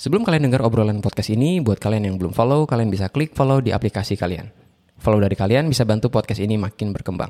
Sebelum 0.00 0.24
kalian 0.24 0.48
dengar 0.48 0.64
obrolan 0.64 1.04
podcast 1.04 1.28
ini, 1.28 1.60
buat 1.60 1.76
kalian 1.76 2.08
yang 2.08 2.16
belum 2.16 2.32
follow, 2.32 2.64
kalian 2.64 2.88
bisa 2.88 3.12
klik 3.12 3.36
follow 3.36 3.60
di 3.60 3.68
aplikasi 3.68 4.16
kalian. 4.16 4.48
Follow 4.96 5.20
dari 5.20 5.36
kalian 5.36 5.68
bisa 5.68 5.84
bantu 5.84 6.08
podcast 6.08 6.40
ini 6.40 6.56
makin 6.56 6.96
berkembang. 6.96 7.28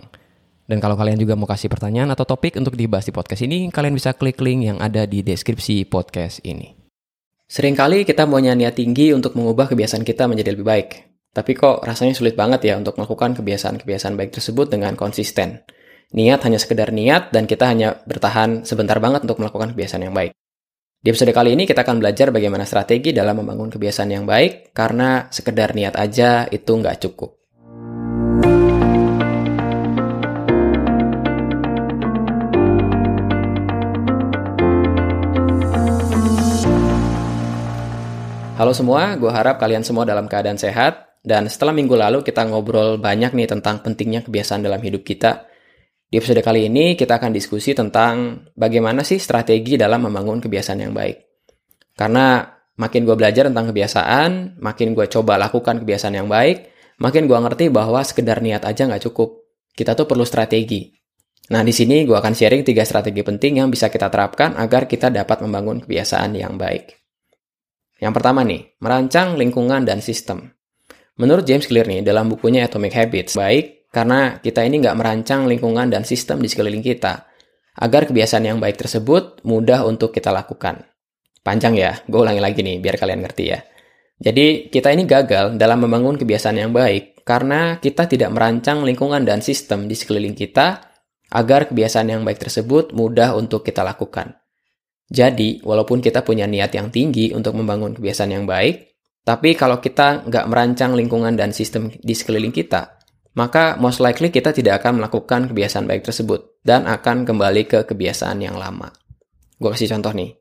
Dan 0.71 0.79
kalau 0.79 0.95
kalian 0.95 1.19
juga 1.19 1.35
mau 1.35 1.51
kasih 1.51 1.67
pertanyaan 1.67 2.15
atau 2.15 2.23
topik 2.23 2.55
untuk 2.55 2.79
dibahas 2.79 3.03
di 3.03 3.11
podcast 3.11 3.43
ini, 3.43 3.75
kalian 3.75 3.99
bisa 3.99 4.15
klik 4.15 4.39
link 4.39 4.71
yang 4.71 4.79
ada 4.79 5.03
di 5.03 5.19
deskripsi 5.27 5.83
podcast 5.91 6.47
ini. 6.47 6.71
Seringkali 7.51 8.07
kita 8.07 8.31
punya 8.31 8.55
niat 8.55 8.79
tinggi 8.79 9.11
untuk 9.11 9.35
mengubah 9.35 9.67
kebiasaan 9.67 10.07
kita 10.07 10.31
menjadi 10.31 10.55
lebih 10.55 10.63
baik. 10.63 10.89
Tapi 11.35 11.59
kok 11.59 11.83
rasanya 11.83 12.15
sulit 12.15 12.39
banget 12.39 12.71
ya 12.71 12.79
untuk 12.79 12.95
melakukan 13.03 13.35
kebiasaan-kebiasaan 13.35 14.15
baik 14.15 14.31
tersebut 14.31 14.71
dengan 14.71 14.95
konsisten. 14.95 15.67
Niat 16.15 16.47
hanya 16.47 16.63
sekedar 16.63 16.95
niat 16.95 17.35
dan 17.35 17.51
kita 17.51 17.67
hanya 17.67 17.99
bertahan 18.07 18.63
sebentar 18.63 19.03
banget 19.03 19.27
untuk 19.27 19.43
melakukan 19.43 19.75
kebiasaan 19.75 20.07
yang 20.07 20.15
baik. 20.15 20.31
Di 21.01 21.09
episode 21.09 21.33
kali 21.33 21.57
ini 21.57 21.65
kita 21.65 21.81
akan 21.81 21.97
belajar 21.97 22.29
bagaimana 22.29 22.69
strategi 22.69 23.17
dalam 23.17 23.41
membangun 23.41 23.73
kebiasaan 23.73 24.13
yang 24.13 24.29
baik 24.29 24.77
karena 24.77 25.33
sekedar 25.33 25.73
niat 25.73 25.97
aja 25.97 26.45
itu 26.53 26.77
nggak 26.77 27.01
cukup. 27.01 27.41
Halo 38.61 38.77
semua, 38.77 39.17
gue 39.17 39.33
harap 39.33 39.57
kalian 39.57 39.81
semua 39.81 40.05
dalam 40.05 40.29
keadaan 40.29 40.61
sehat. 40.61 41.17
Dan 41.25 41.49
setelah 41.49 41.73
minggu 41.73 41.97
lalu 41.97 42.21
kita 42.21 42.45
ngobrol 42.45 43.01
banyak 43.01 43.33
nih 43.33 43.49
tentang 43.49 43.81
pentingnya 43.81 44.21
kebiasaan 44.21 44.61
dalam 44.61 44.85
hidup 44.85 45.01
kita. 45.01 45.49
Di 46.11 46.19
episode 46.19 46.43
kali 46.43 46.67
ini 46.67 46.99
kita 46.99 47.23
akan 47.23 47.31
diskusi 47.31 47.71
tentang 47.71 48.43
bagaimana 48.59 49.07
sih 49.07 49.23
strategi 49.23 49.79
dalam 49.79 50.11
membangun 50.11 50.43
kebiasaan 50.43 50.83
yang 50.83 50.91
baik. 50.91 51.23
Karena 51.95 52.43
makin 52.83 53.07
gue 53.07 53.15
belajar 53.15 53.47
tentang 53.47 53.71
kebiasaan, 53.71 54.59
makin 54.59 54.99
gue 54.99 55.07
coba 55.07 55.39
lakukan 55.39 55.79
kebiasaan 55.79 56.19
yang 56.19 56.27
baik, 56.27 56.67
makin 56.99 57.31
gue 57.31 57.39
ngerti 57.39 57.71
bahwa 57.71 58.03
sekedar 58.03 58.43
niat 58.43 58.67
aja 58.67 58.91
nggak 58.91 59.07
cukup. 59.07 59.39
Kita 59.71 59.95
tuh 59.95 60.11
perlu 60.11 60.27
strategi. 60.27 60.91
Nah, 61.55 61.63
di 61.63 61.71
sini 61.71 62.03
gue 62.03 62.19
akan 62.19 62.35
sharing 62.35 62.67
tiga 62.67 62.83
strategi 62.83 63.23
penting 63.23 63.63
yang 63.63 63.71
bisa 63.71 63.87
kita 63.87 64.11
terapkan 64.11 64.59
agar 64.59 64.91
kita 64.91 65.15
dapat 65.15 65.47
membangun 65.47 65.79
kebiasaan 65.79 66.35
yang 66.35 66.59
baik. 66.59 66.91
Yang 68.03 68.13
pertama 68.19 68.43
nih, 68.43 68.75
merancang 68.83 69.39
lingkungan 69.39 69.87
dan 69.87 70.03
sistem. 70.03 70.51
Menurut 71.23 71.47
James 71.47 71.71
Clear 71.71 71.87
nih, 71.87 72.03
dalam 72.03 72.27
bukunya 72.27 72.67
Atomic 72.67 72.99
Habits, 72.99 73.39
baik 73.39 73.80
karena 73.91 74.39
kita 74.39 74.63
ini 74.63 74.79
nggak 74.79 74.97
merancang 74.97 75.51
lingkungan 75.51 75.91
dan 75.91 76.07
sistem 76.07 76.39
di 76.39 76.47
sekeliling 76.47 76.83
kita. 76.83 77.27
Agar 77.81 78.07
kebiasaan 78.07 78.47
yang 78.47 78.59
baik 78.59 78.79
tersebut 78.79 79.43
mudah 79.47 79.87
untuk 79.87 80.11
kita 80.15 80.35
lakukan. 80.35 80.87
Panjang 81.41 81.79
ya, 81.79 81.99
gue 82.05 82.21
ulangi 82.21 82.43
lagi 82.43 82.61
nih 82.61 82.83
biar 82.83 82.99
kalian 82.99 83.21
ngerti 83.25 83.45
ya. 83.47 83.59
Jadi 84.21 84.69
kita 84.69 84.93
ini 84.93 85.09
gagal 85.09 85.57
dalam 85.57 85.81
membangun 85.81 86.21
kebiasaan 86.21 86.61
yang 86.61 86.77
baik 86.77 87.25
karena 87.25 87.81
kita 87.81 88.05
tidak 88.05 88.31
merancang 88.37 88.85
lingkungan 88.85 89.25
dan 89.25 89.41
sistem 89.41 89.89
di 89.89 89.97
sekeliling 89.97 90.37
kita 90.37 90.93
agar 91.33 91.71
kebiasaan 91.73 92.13
yang 92.13 92.23
baik 92.27 92.43
tersebut 92.43 92.93
mudah 92.93 93.33
untuk 93.39 93.65
kita 93.65 93.81
lakukan. 93.81 94.37
Jadi, 95.11 95.59
walaupun 95.67 95.99
kita 95.99 96.23
punya 96.23 96.47
niat 96.47 96.71
yang 96.71 96.93
tinggi 96.93 97.35
untuk 97.35 97.59
membangun 97.59 97.99
kebiasaan 97.99 98.31
yang 98.31 98.47
baik, 98.47 98.95
tapi 99.27 99.59
kalau 99.59 99.83
kita 99.83 100.27
nggak 100.27 100.47
merancang 100.47 100.95
lingkungan 100.95 101.35
dan 101.35 101.51
sistem 101.51 101.91
di 101.91 102.15
sekeliling 102.15 102.55
kita, 102.55 103.00
maka 103.39 103.79
most 103.79 104.03
likely 104.03 104.35
kita 104.35 104.51
tidak 104.51 104.83
akan 104.83 105.03
melakukan 105.03 105.51
kebiasaan 105.51 105.87
baik 105.87 106.03
tersebut 106.03 106.61
dan 106.67 106.91
akan 106.91 107.23
kembali 107.23 107.63
ke 107.71 107.79
kebiasaan 107.87 108.43
yang 108.43 108.59
lama. 108.59 108.91
Gue 109.61 109.71
kasih 109.77 109.93
contoh 109.93 110.11
nih. 110.17 110.35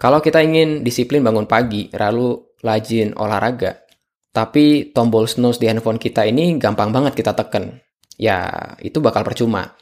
Kalau 0.00 0.24
kita 0.24 0.40
ingin 0.40 0.80
disiplin 0.80 1.20
bangun 1.20 1.44
pagi, 1.44 1.92
lalu 1.92 2.56
rajin 2.64 3.12
olahraga, 3.20 3.84
tapi 4.32 4.94
tombol 4.96 5.28
snooze 5.28 5.60
di 5.60 5.68
handphone 5.68 6.00
kita 6.00 6.24
ini 6.24 6.56
gampang 6.56 6.88
banget 6.88 7.12
kita 7.18 7.36
tekan. 7.36 7.76
Ya, 8.16 8.48
itu 8.80 9.02
bakal 9.04 9.26
percuma. 9.26 9.76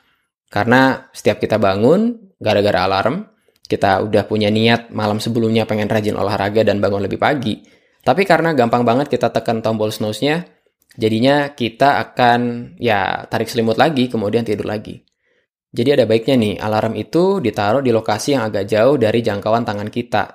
Karena 0.51 1.07
setiap 1.15 1.39
kita 1.39 1.61
bangun, 1.61 2.35
gara-gara 2.41 2.89
alarm, 2.89 3.29
kita 3.69 4.01
udah 4.03 4.25
punya 4.25 4.49
niat 4.49 4.89
malam 4.91 5.21
sebelumnya 5.21 5.69
pengen 5.69 5.87
rajin 5.87 6.17
olahraga 6.17 6.65
dan 6.65 6.81
bangun 6.81 7.05
lebih 7.05 7.21
pagi. 7.21 7.61
Tapi 8.01 8.25
karena 8.25 8.57
gampang 8.57 8.89
banget 8.89 9.13
kita 9.13 9.29
tekan 9.29 9.61
tombol 9.61 9.93
snooze-nya, 9.93 10.49
Jadinya 10.99 11.55
kita 11.55 12.03
akan 12.11 12.75
ya 12.83 13.23
tarik 13.31 13.47
selimut 13.47 13.79
lagi, 13.79 14.11
kemudian 14.11 14.43
tidur 14.43 14.67
lagi. 14.67 14.99
Jadi 15.71 15.95
ada 15.95 16.05
baiknya 16.11 16.35
nih, 16.35 16.55
alarm 16.59 16.99
itu 16.99 17.39
ditaruh 17.39 17.79
di 17.87 17.95
lokasi 17.95 18.35
yang 18.35 18.51
agak 18.51 18.67
jauh 18.67 18.99
dari 18.99 19.23
jangkauan 19.23 19.63
tangan 19.63 19.95
kita. 19.95 20.35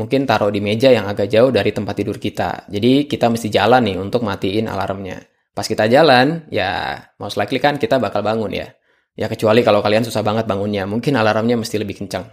Mungkin 0.00 0.24
taruh 0.24 0.48
di 0.48 0.64
meja 0.64 0.88
yang 0.88 1.04
agak 1.04 1.28
jauh 1.28 1.52
dari 1.52 1.70
tempat 1.70 2.00
tidur 2.00 2.16
kita. 2.16 2.64
Jadi 2.72 3.04
kita 3.04 3.28
mesti 3.28 3.52
jalan 3.52 3.84
nih 3.84 4.00
untuk 4.00 4.24
matiin 4.24 4.72
alarmnya. 4.72 5.20
Pas 5.52 5.68
kita 5.68 5.84
jalan, 5.84 6.48
ya 6.48 6.96
most 7.20 7.36
likely 7.36 7.60
kan 7.60 7.76
kita 7.76 8.00
bakal 8.00 8.24
bangun 8.24 8.50
ya. 8.56 8.72
Ya 9.14 9.30
kecuali 9.30 9.62
kalau 9.62 9.84
kalian 9.84 10.02
susah 10.02 10.24
banget 10.24 10.48
bangunnya, 10.48 10.88
mungkin 10.88 11.14
alarmnya 11.14 11.60
mesti 11.60 11.76
lebih 11.78 12.02
kencang. 12.02 12.26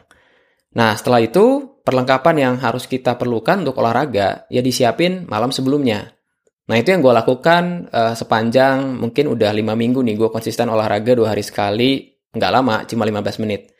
Nah 0.73 0.95
setelah 0.95 1.19
itu, 1.21 1.77
perlengkapan 1.83 2.35
yang 2.39 2.55
harus 2.57 2.87
kita 2.87 3.19
perlukan 3.19 3.61
untuk 3.61 3.77
olahraga, 3.77 4.49
ya 4.49 4.63
disiapin 4.63 5.29
malam 5.29 5.53
sebelumnya. 5.53 6.20
Nah 6.69 6.75
itu 6.77 6.93
yang 6.93 7.01
gue 7.01 7.13
lakukan 7.13 7.89
uh, 7.89 8.13
sepanjang 8.13 9.01
mungkin 9.01 9.33
udah 9.33 9.49
lima 9.49 9.73
minggu 9.73 10.05
nih 10.05 10.15
gue 10.15 10.29
konsisten 10.29 10.69
olahraga 10.69 11.17
dua 11.17 11.33
hari 11.33 11.41
sekali 11.41 12.11
nggak 12.31 12.51
lama 12.51 12.85
cuma 12.87 13.03
15 13.03 13.43
menit. 13.43 13.71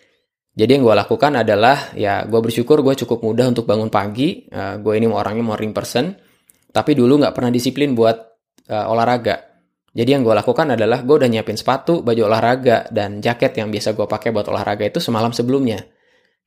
Jadi 0.52 0.76
yang 0.76 0.84
gue 0.84 0.96
lakukan 0.96 1.32
adalah 1.40 1.96
ya 1.96 2.28
gue 2.28 2.40
bersyukur 2.44 2.84
gue 2.84 2.92
cukup 3.00 3.24
mudah 3.24 3.48
untuk 3.48 3.64
bangun 3.64 3.88
pagi. 3.88 4.52
Uh, 4.52 4.76
gue 4.84 5.00
ini 5.00 5.08
orangnya 5.08 5.46
morning 5.46 5.72
person, 5.72 6.12
tapi 6.76 6.92
dulu 6.92 7.24
nggak 7.24 7.32
pernah 7.32 7.48
disiplin 7.48 7.96
buat 7.96 8.18
uh, 8.68 8.92
olahraga. 8.92 9.52
Jadi 9.92 10.10
yang 10.12 10.24
gue 10.24 10.36
lakukan 10.36 10.76
adalah 10.76 11.04
gue 11.04 11.16
udah 11.16 11.28
nyiapin 11.32 11.56
sepatu, 11.56 12.04
baju 12.04 12.22
olahraga, 12.28 12.88
dan 12.92 13.24
jaket 13.24 13.60
yang 13.60 13.72
biasa 13.72 13.96
gue 13.96 14.08
pakai 14.08 14.32
buat 14.36 14.48
olahraga 14.52 14.88
itu 14.88 15.00
semalam 15.00 15.32
sebelumnya. 15.32 15.84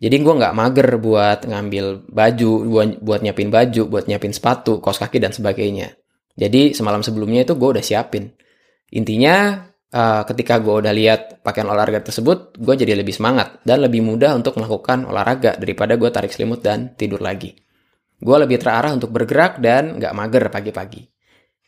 Jadi 0.00 0.16
gue 0.20 0.34
nggak 0.36 0.52
mager 0.52 0.88
buat 1.00 1.48
ngambil 1.48 2.08
baju, 2.08 2.52
buat, 2.68 2.88
buat 3.00 3.20
nyiapin 3.24 3.48
baju, 3.48 3.82
buat 3.88 4.04
nyiapin 4.04 4.32
sepatu, 4.36 4.84
kaos 4.84 5.00
kaki 5.00 5.16
dan 5.20 5.32
sebagainya. 5.32 5.96
Jadi 6.34 6.74
semalam 6.74 7.00
sebelumnya 7.00 7.46
itu 7.46 7.54
gue 7.54 7.78
udah 7.78 7.84
siapin. 7.84 8.30
Intinya 8.94 9.66
uh, 9.94 10.22
ketika 10.26 10.58
gue 10.58 10.74
udah 10.82 10.90
lihat 10.90 11.46
pakaian 11.46 11.70
olahraga 11.70 12.02
tersebut, 12.02 12.58
gue 12.58 12.74
jadi 12.74 12.98
lebih 12.98 13.14
semangat 13.14 13.62
dan 13.62 13.82
lebih 13.86 14.02
mudah 14.02 14.34
untuk 14.34 14.58
melakukan 14.58 15.06
olahraga 15.06 15.54
daripada 15.54 15.94
gue 15.94 16.10
tarik 16.10 16.34
selimut 16.34 16.60
dan 16.62 16.94
tidur 16.98 17.22
lagi. 17.22 17.54
Gue 18.18 18.36
lebih 18.38 18.58
terarah 18.58 18.94
untuk 18.94 19.14
bergerak 19.14 19.62
dan 19.62 19.98
gak 20.02 20.14
mager 20.14 20.46
pagi-pagi. 20.50 21.06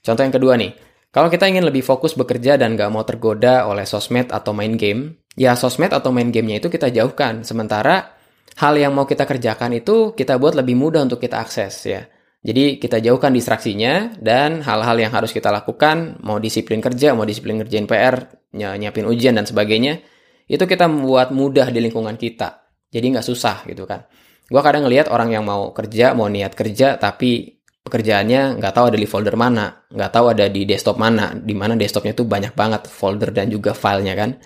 Contoh 0.02 0.22
yang 0.22 0.34
kedua 0.34 0.54
nih, 0.58 0.72
kalau 1.10 1.30
kita 1.30 1.46
ingin 1.50 1.66
lebih 1.66 1.82
fokus 1.82 2.14
bekerja 2.18 2.58
dan 2.58 2.74
gak 2.74 2.90
mau 2.90 3.02
tergoda 3.06 3.66
oleh 3.66 3.86
sosmed 3.86 4.30
atau 4.30 4.50
main 4.54 4.74
game, 4.74 5.26
ya 5.38 5.54
sosmed 5.54 5.94
atau 5.94 6.10
main 6.10 6.30
gamenya 6.30 6.62
itu 6.62 6.68
kita 6.70 6.90
jauhkan. 6.90 7.42
Sementara 7.42 8.16
hal 8.56 8.74
yang 8.78 8.96
mau 8.96 9.04
kita 9.04 9.28
kerjakan 9.28 9.78
itu 9.78 10.16
kita 10.16 10.38
buat 10.40 10.56
lebih 10.56 10.74
mudah 10.78 11.04
untuk 11.04 11.20
kita 11.20 11.42
akses 11.42 11.74
ya. 11.86 12.02
Jadi 12.46 12.78
kita 12.78 13.02
jauhkan 13.02 13.34
distraksinya 13.34 14.14
dan 14.22 14.62
hal-hal 14.62 14.94
yang 15.02 15.10
harus 15.10 15.34
kita 15.34 15.50
lakukan, 15.50 16.22
mau 16.22 16.38
disiplin 16.38 16.78
kerja, 16.78 17.10
mau 17.10 17.26
disiplin 17.26 17.58
ngerjain 17.58 17.90
PR, 17.90 18.22
nyiapin 18.54 19.02
ujian 19.02 19.34
dan 19.34 19.50
sebagainya, 19.50 19.98
itu 20.46 20.62
kita 20.62 20.86
membuat 20.86 21.34
mudah 21.34 21.74
di 21.74 21.82
lingkungan 21.82 22.14
kita. 22.14 22.70
Jadi 22.86 23.18
nggak 23.18 23.26
susah 23.26 23.66
gitu 23.66 23.82
kan. 23.82 24.06
Gua 24.46 24.62
kadang 24.62 24.86
ngelihat 24.86 25.10
orang 25.10 25.34
yang 25.34 25.42
mau 25.42 25.74
kerja, 25.74 26.14
mau 26.14 26.30
niat 26.30 26.54
kerja, 26.54 26.94
tapi 27.02 27.58
pekerjaannya 27.82 28.62
nggak 28.62 28.72
tahu 28.78 28.94
ada 28.94 28.98
di 29.02 29.08
folder 29.10 29.34
mana, 29.34 29.82
nggak 29.90 30.10
tahu 30.14 30.26
ada 30.30 30.46
di 30.46 30.62
desktop 30.62 31.02
mana, 31.02 31.34
di 31.34 31.50
mana 31.50 31.74
desktopnya 31.74 32.14
tuh 32.14 32.30
banyak 32.30 32.54
banget 32.54 32.86
folder 32.86 33.34
dan 33.34 33.50
juga 33.50 33.74
filenya 33.74 34.14
kan. 34.14 34.38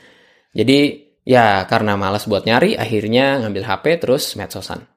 Jadi 0.56 1.04
ya 1.28 1.68
karena 1.68 2.00
malas 2.00 2.24
buat 2.24 2.48
nyari, 2.48 2.80
akhirnya 2.80 3.44
ngambil 3.44 3.68
HP 3.68 3.84
terus 4.00 4.40
medsosan. 4.40 4.88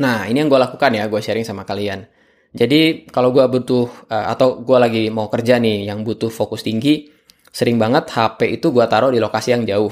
Nah, 0.00 0.26
ini 0.26 0.42
yang 0.42 0.50
gue 0.50 0.58
lakukan 0.58 0.90
ya, 0.90 1.06
gue 1.06 1.20
sharing 1.22 1.46
sama 1.46 1.62
kalian. 1.62 2.13
Jadi, 2.54 3.10
kalau 3.10 3.34
gue 3.34 3.42
butuh, 3.50 4.06
uh, 4.06 4.26
atau 4.30 4.62
gue 4.62 4.78
lagi 4.78 5.02
mau 5.10 5.26
kerja 5.26 5.58
nih, 5.58 5.90
yang 5.90 6.06
butuh 6.06 6.30
fokus 6.30 6.62
tinggi, 6.62 7.10
sering 7.50 7.82
banget 7.82 8.06
HP 8.14 8.62
itu 8.62 8.70
gue 8.70 8.86
taruh 8.86 9.10
di 9.10 9.18
lokasi 9.18 9.58
yang 9.58 9.66
jauh. 9.66 9.90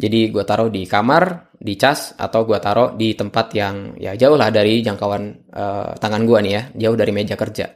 Jadi, 0.00 0.32
gue 0.32 0.40
taruh 0.48 0.72
di 0.72 0.88
kamar, 0.88 1.52
di 1.60 1.76
cas, 1.76 2.16
atau 2.16 2.48
gue 2.48 2.56
taruh 2.56 2.96
di 2.96 3.12
tempat 3.12 3.52
yang 3.52 4.00
ya 4.00 4.16
jauh 4.16 4.40
lah 4.40 4.48
dari 4.48 4.80
jangkauan 4.80 5.52
uh, 5.52 5.92
tangan 6.00 6.24
gue 6.24 6.38
nih 6.40 6.52
ya, 6.56 6.62
jauh 6.88 6.96
dari 6.96 7.12
meja 7.12 7.36
kerja. 7.36 7.68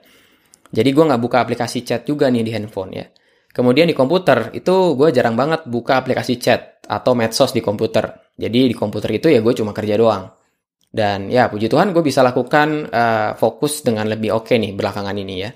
Jadi, 0.73 0.89
gue 0.89 1.05
nggak 1.05 1.21
buka 1.21 1.45
aplikasi 1.45 1.85
chat 1.85 2.09
juga 2.09 2.33
nih 2.33 2.49
di 2.49 2.53
handphone 2.57 2.93
ya. 2.97 3.05
Kemudian 3.53 3.85
di 3.85 3.93
komputer, 3.93 4.57
itu 4.57 4.97
gue 4.97 5.13
jarang 5.13 5.37
banget 5.37 5.69
buka 5.69 6.01
aplikasi 6.01 6.41
chat 6.41 6.81
atau 6.89 7.13
medsos 7.13 7.53
di 7.53 7.61
komputer. 7.61 8.33
Jadi, 8.41 8.73
di 8.73 8.75
komputer 8.75 9.21
itu 9.21 9.29
ya 9.29 9.45
gue 9.45 9.53
cuma 9.53 9.77
kerja 9.77 10.01
doang. 10.01 10.44
Dan 10.95 11.27
ya 11.27 11.51
puji 11.51 11.67
Tuhan 11.67 11.91
gue 11.91 12.07
bisa 12.07 12.23
lakukan 12.23 12.87
uh, 12.87 13.35
fokus 13.35 13.83
dengan 13.83 14.07
lebih 14.07 14.31
oke 14.31 14.55
okay 14.55 14.63
nih 14.63 14.79
belakangan 14.79 15.19
ini 15.19 15.35
ya. 15.43 15.51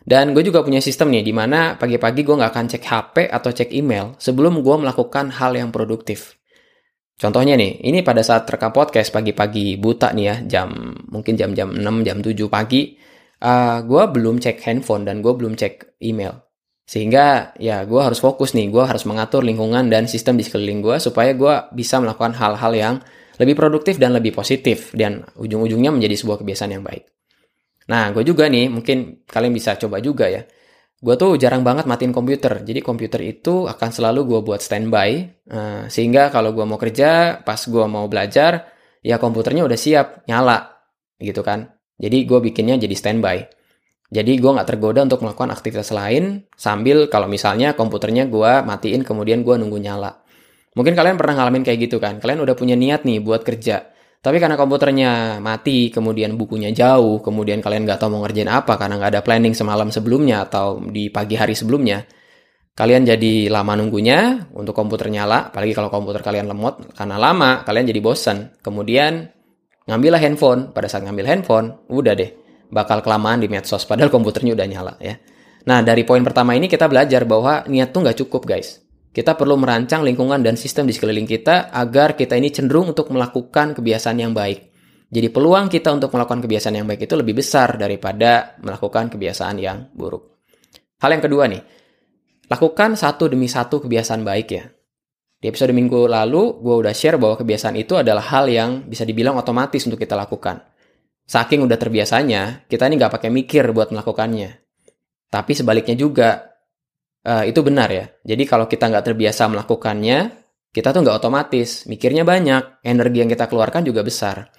Dan 0.00 0.32
gue 0.32 0.40
juga 0.40 0.64
punya 0.64 0.80
sistem 0.80 1.12
nih, 1.12 1.20
di 1.20 1.36
mana 1.36 1.76
pagi-pagi 1.76 2.24
gue 2.24 2.32
nggak 2.32 2.52
akan 2.56 2.66
cek 2.72 2.84
HP 2.88 3.16
atau 3.28 3.52
cek 3.52 3.68
email 3.76 4.16
sebelum 4.16 4.64
gue 4.64 4.76
melakukan 4.80 5.28
hal 5.36 5.52
yang 5.52 5.68
produktif. 5.68 6.40
Contohnya 7.20 7.52
nih, 7.60 7.84
ini 7.84 8.00
pada 8.00 8.24
saat 8.24 8.48
rekam 8.48 8.72
podcast 8.72 9.12
pagi-pagi 9.12 9.76
buta 9.76 10.16
nih 10.16 10.24
ya, 10.24 10.36
jam 10.48 10.96
mungkin 11.12 11.36
jam-jam 11.36 11.76
6, 11.76 11.84
jam 12.08 12.18
7 12.24 12.48
pagi, 12.48 12.96
uh, 13.44 13.44
eh, 13.44 13.78
gue 13.84 14.02
belum 14.08 14.40
cek 14.40 14.56
handphone 14.64 15.04
dan 15.04 15.20
gue 15.20 15.32
belum 15.36 15.52
cek 15.52 16.00
email. 16.00 16.48
Sehingga 16.88 17.52
ya 17.60 17.84
gue 17.84 18.00
harus 18.00 18.24
fokus 18.24 18.56
nih, 18.56 18.72
gue 18.72 18.80
harus 18.80 19.04
mengatur 19.04 19.44
lingkungan 19.44 19.92
dan 19.92 20.08
sistem 20.08 20.40
di 20.40 20.48
sekeliling 20.48 20.80
gue 20.80 20.96
supaya 20.96 21.36
gue 21.36 21.54
bisa 21.76 22.00
melakukan 22.00 22.32
hal-hal 22.40 22.72
yang 22.72 22.94
lebih 23.40 23.56
produktif 23.56 23.96
dan 23.96 24.12
lebih 24.12 24.36
positif 24.36 24.92
dan 24.92 25.24
ujung-ujungnya 25.40 25.88
menjadi 25.88 26.20
sebuah 26.20 26.44
kebiasaan 26.44 26.76
yang 26.76 26.84
baik. 26.84 27.08
Nah, 27.88 28.12
gue 28.12 28.22
juga 28.22 28.46
nih, 28.46 28.68
mungkin 28.68 29.24
kalian 29.24 29.56
bisa 29.56 29.80
coba 29.80 29.98
juga 30.04 30.28
ya 30.28 30.44
gue 31.00 31.14
tuh 31.16 31.40
jarang 31.40 31.64
banget 31.64 31.88
matiin 31.88 32.12
komputer. 32.12 32.60
Jadi 32.60 32.84
komputer 32.84 33.20
itu 33.24 33.64
akan 33.64 33.88
selalu 33.88 34.36
gue 34.36 34.40
buat 34.44 34.60
standby. 34.60 35.10
Uh, 35.48 35.88
sehingga 35.88 36.28
kalau 36.28 36.52
gue 36.52 36.64
mau 36.68 36.76
kerja, 36.76 37.40
pas 37.40 37.56
gue 37.56 37.84
mau 37.88 38.04
belajar, 38.06 38.68
ya 39.00 39.16
komputernya 39.16 39.64
udah 39.64 39.78
siap, 39.80 40.28
nyala. 40.28 40.76
Gitu 41.16 41.40
kan. 41.40 41.72
Jadi 41.96 42.28
gue 42.28 42.38
bikinnya 42.40 42.76
jadi 42.76 42.92
standby. 42.96 43.48
Jadi 44.10 44.32
gue 44.42 44.50
nggak 44.50 44.68
tergoda 44.68 45.06
untuk 45.06 45.22
melakukan 45.24 45.54
aktivitas 45.54 45.94
lain 45.94 46.44
sambil 46.58 47.06
kalau 47.06 47.30
misalnya 47.30 47.78
komputernya 47.78 48.26
gue 48.26 48.52
matiin 48.66 49.06
kemudian 49.06 49.40
gue 49.40 49.54
nunggu 49.56 49.78
nyala. 49.80 50.20
Mungkin 50.70 50.94
kalian 50.94 51.18
pernah 51.18 51.34
ngalamin 51.42 51.66
kayak 51.66 51.78
gitu 51.90 51.98
kan. 51.98 52.22
Kalian 52.22 52.46
udah 52.46 52.54
punya 52.54 52.78
niat 52.78 53.02
nih 53.02 53.18
buat 53.18 53.42
kerja. 53.42 53.90
Tapi 54.20 54.36
karena 54.36 54.52
komputernya 54.52 55.40
mati, 55.40 55.88
kemudian 55.88 56.36
bukunya 56.36 56.68
jauh, 56.76 57.24
kemudian 57.24 57.64
kalian 57.64 57.88
nggak 57.88 57.96
tahu 57.96 58.12
mau 58.12 58.20
ngerjain 58.20 58.52
apa 58.52 58.76
karena 58.76 59.00
nggak 59.00 59.10
ada 59.16 59.22
planning 59.24 59.56
semalam 59.56 59.88
sebelumnya 59.88 60.44
atau 60.44 60.76
di 60.76 61.08
pagi 61.08 61.40
hari 61.40 61.56
sebelumnya, 61.56 62.04
kalian 62.76 63.08
jadi 63.08 63.48
lama 63.48 63.80
nunggunya 63.80 64.52
untuk 64.52 64.76
komputer 64.76 65.08
nyala, 65.08 65.48
apalagi 65.48 65.72
kalau 65.72 65.88
komputer 65.88 66.20
kalian 66.20 66.52
lemot, 66.52 66.92
karena 66.92 67.16
lama 67.16 67.64
kalian 67.64 67.88
jadi 67.88 68.00
bosan. 68.04 68.60
Kemudian 68.60 69.24
ngambillah 69.88 70.20
handphone, 70.20 70.68
pada 70.76 70.84
saat 70.92 71.00
ngambil 71.08 71.24
handphone, 71.24 71.80
udah 71.88 72.12
deh, 72.12 72.30
bakal 72.68 73.00
kelamaan 73.00 73.40
di 73.40 73.48
medsos, 73.48 73.88
padahal 73.88 74.12
komputernya 74.12 74.52
udah 74.52 74.66
nyala 74.68 74.92
ya. 75.00 75.16
Nah 75.64 75.80
dari 75.80 76.04
poin 76.04 76.20
pertama 76.20 76.52
ini 76.52 76.68
kita 76.68 76.92
belajar 76.92 77.24
bahwa 77.24 77.64
niat 77.72 77.88
tuh 77.88 78.04
nggak 78.04 78.20
cukup 78.20 78.44
guys. 78.44 78.84
Kita 79.10 79.34
perlu 79.34 79.58
merancang 79.58 80.06
lingkungan 80.06 80.38
dan 80.38 80.54
sistem 80.54 80.86
di 80.86 80.94
sekeliling 80.94 81.26
kita 81.26 81.74
agar 81.74 82.14
kita 82.14 82.38
ini 82.38 82.54
cenderung 82.54 82.94
untuk 82.94 83.10
melakukan 83.10 83.74
kebiasaan 83.74 84.22
yang 84.22 84.30
baik. 84.30 84.70
Jadi 85.10 85.26
peluang 85.34 85.66
kita 85.66 85.90
untuk 85.90 86.14
melakukan 86.14 86.46
kebiasaan 86.46 86.78
yang 86.78 86.86
baik 86.86 87.10
itu 87.10 87.18
lebih 87.18 87.42
besar 87.42 87.74
daripada 87.74 88.54
melakukan 88.62 89.10
kebiasaan 89.10 89.58
yang 89.58 89.90
buruk. 89.90 90.38
Hal 91.02 91.10
yang 91.10 91.24
kedua 91.26 91.50
nih, 91.50 91.58
lakukan 92.46 92.94
satu 92.94 93.26
demi 93.26 93.50
satu 93.50 93.82
kebiasaan 93.82 94.22
baik 94.22 94.48
ya. 94.54 94.70
Di 95.40 95.50
episode 95.50 95.74
minggu 95.74 96.06
lalu, 96.06 96.62
gue 96.62 96.74
udah 96.84 96.94
share 96.94 97.18
bahwa 97.18 97.34
kebiasaan 97.34 97.74
itu 97.74 97.98
adalah 97.98 98.22
hal 98.22 98.46
yang 98.46 98.86
bisa 98.86 99.02
dibilang 99.02 99.34
otomatis 99.34 99.82
untuk 99.88 99.98
kita 99.98 100.14
lakukan. 100.14 100.62
Saking 101.26 101.66
udah 101.66 101.80
terbiasanya, 101.80 102.70
kita 102.70 102.86
ini 102.86 103.00
nggak 103.00 103.18
pakai 103.18 103.30
mikir 103.32 103.66
buat 103.74 103.90
melakukannya. 103.90 104.62
Tapi 105.32 105.52
sebaliknya 105.56 105.96
juga, 105.98 106.49
uh, 107.24 107.44
itu 107.44 107.60
benar 107.60 107.88
ya. 107.90 108.06
Jadi 108.24 108.42
kalau 108.48 108.66
kita 108.70 108.88
nggak 108.88 109.04
terbiasa 109.12 109.48
melakukannya, 109.50 110.18
kita 110.70 110.94
tuh 110.94 111.00
nggak 111.02 111.16
otomatis. 111.20 111.84
Mikirnya 111.90 112.22
banyak, 112.22 112.84
energi 112.86 113.18
yang 113.24 113.30
kita 113.30 113.50
keluarkan 113.50 113.82
juga 113.82 114.06
besar. 114.06 114.50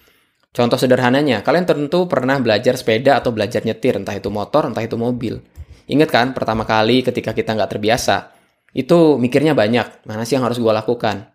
Contoh 0.51 0.75
sederhananya, 0.75 1.47
kalian 1.47 1.63
tentu 1.63 2.11
pernah 2.11 2.35
belajar 2.43 2.75
sepeda 2.75 3.23
atau 3.23 3.31
belajar 3.31 3.63
nyetir, 3.63 3.95
entah 3.95 4.11
itu 4.11 4.27
motor, 4.27 4.67
entah 4.67 4.83
itu 4.83 4.99
mobil. 4.99 5.39
Ingat 5.87 6.09
kan, 6.11 6.27
pertama 6.35 6.67
kali 6.67 7.07
ketika 7.07 7.31
kita 7.31 7.55
nggak 7.55 7.71
terbiasa, 7.71 8.35
itu 8.75 9.15
mikirnya 9.15 9.55
banyak, 9.55 10.03
mana 10.03 10.27
sih 10.27 10.35
yang 10.35 10.43
harus 10.43 10.59
gue 10.59 10.67
lakukan? 10.67 11.31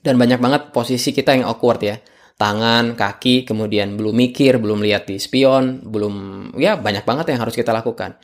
Dan 0.00 0.16
banyak 0.16 0.40
banget 0.40 0.62
posisi 0.72 1.12
kita 1.12 1.36
yang 1.36 1.44
awkward 1.48 1.80
ya. 1.84 1.96
Tangan, 2.36 2.96
kaki, 2.96 3.48
kemudian 3.48 3.96
belum 3.96 4.12
mikir, 4.12 4.60
belum 4.60 4.84
lihat 4.84 5.08
di 5.08 5.16
spion, 5.16 5.84
belum, 5.84 6.14
ya 6.60 6.76
banyak 6.76 7.04
banget 7.04 7.32
yang 7.32 7.40
harus 7.44 7.56
kita 7.56 7.72
lakukan. 7.72 8.16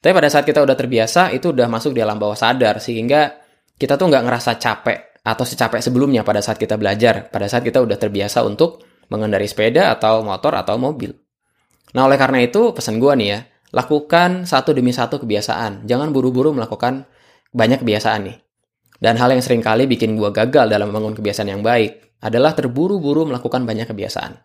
Tapi 0.00 0.12
pada 0.16 0.32
saat 0.32 0.48
kita 0.48 0.64
udah 0.64 0.76
terbiasa, 0.76 1.28
itu 1.36 1.52
udah 1.52 1.68
masuk 1.68 1.92
di 1.92 2.00
alam 2.00 2.16
bawah 2.16 2.36
sadar, 2.36 2.80
sehingga 2.80 3.36
kita 3.76 4.00
tuh 4.00 4.08
nggak 4.08 4.24
ngerasa 4.24 4.56
capek 4.56 5.20
atau 5.20 5.44
secapek 5.44 5.84
sebelumnya 5.84 6.24
pada 6.24 6.40
saat 6.40 6.56
kita 6.56 6.80
belajar, 6.80 7.28
pada 7.28 7.44
saat 7.44 7.60
kita 7.60 7.84
udah 7.84 8.00
terbiasa 8.00 8.40
untuk 8.40 8.80
mengendarai 9.12 9.44
sepeda 9.44 9.92
atau 9.92 10.24
motor 10.24 10.56
atau 10.56 10.80
mobil. 10.80 11.12
Nah, 11.92 12.08
oleh 12.08 12.16
karena 12.16 12.40
itu, 12.40 12.72
pesan 12.72 12.96
gue 12.96 13.12
nih 13.12 13.28
ya, 13.28 13.38
lakukan 13.76 14.48
satu 14.48 14.72
demi 14.72 14.94
satu 14.94 15.20
kebiasaan. 15.20 15.84
Jangan 15.84 16.16
buru-buru 16.16 16.56
melakukan 16.56 17.04
banyak 17.52 17.82
kebiasaan 17.84 18.20
nih. 18.24 18.36
Dan 19.00 19.16
hal 19.16 19.32
yang 19.32 19.42
sering 19.44 19.60
kali 19.64 19.84
bikin 19.84 20.16
gue 20.16 20.30
gagal 20.32 20.68
dalam 20.68 20.92
membangun 20.92 21.16
kebiasaan 21.16 21.48
yang 21.50 21.60
baik 21.64 22.20
adalah 22.20 22.52
terburu-buru 22.52 23.24
melakukan 23.28 23.64
banyak 23.64 23.88
kebiasaan. 23.88 24.36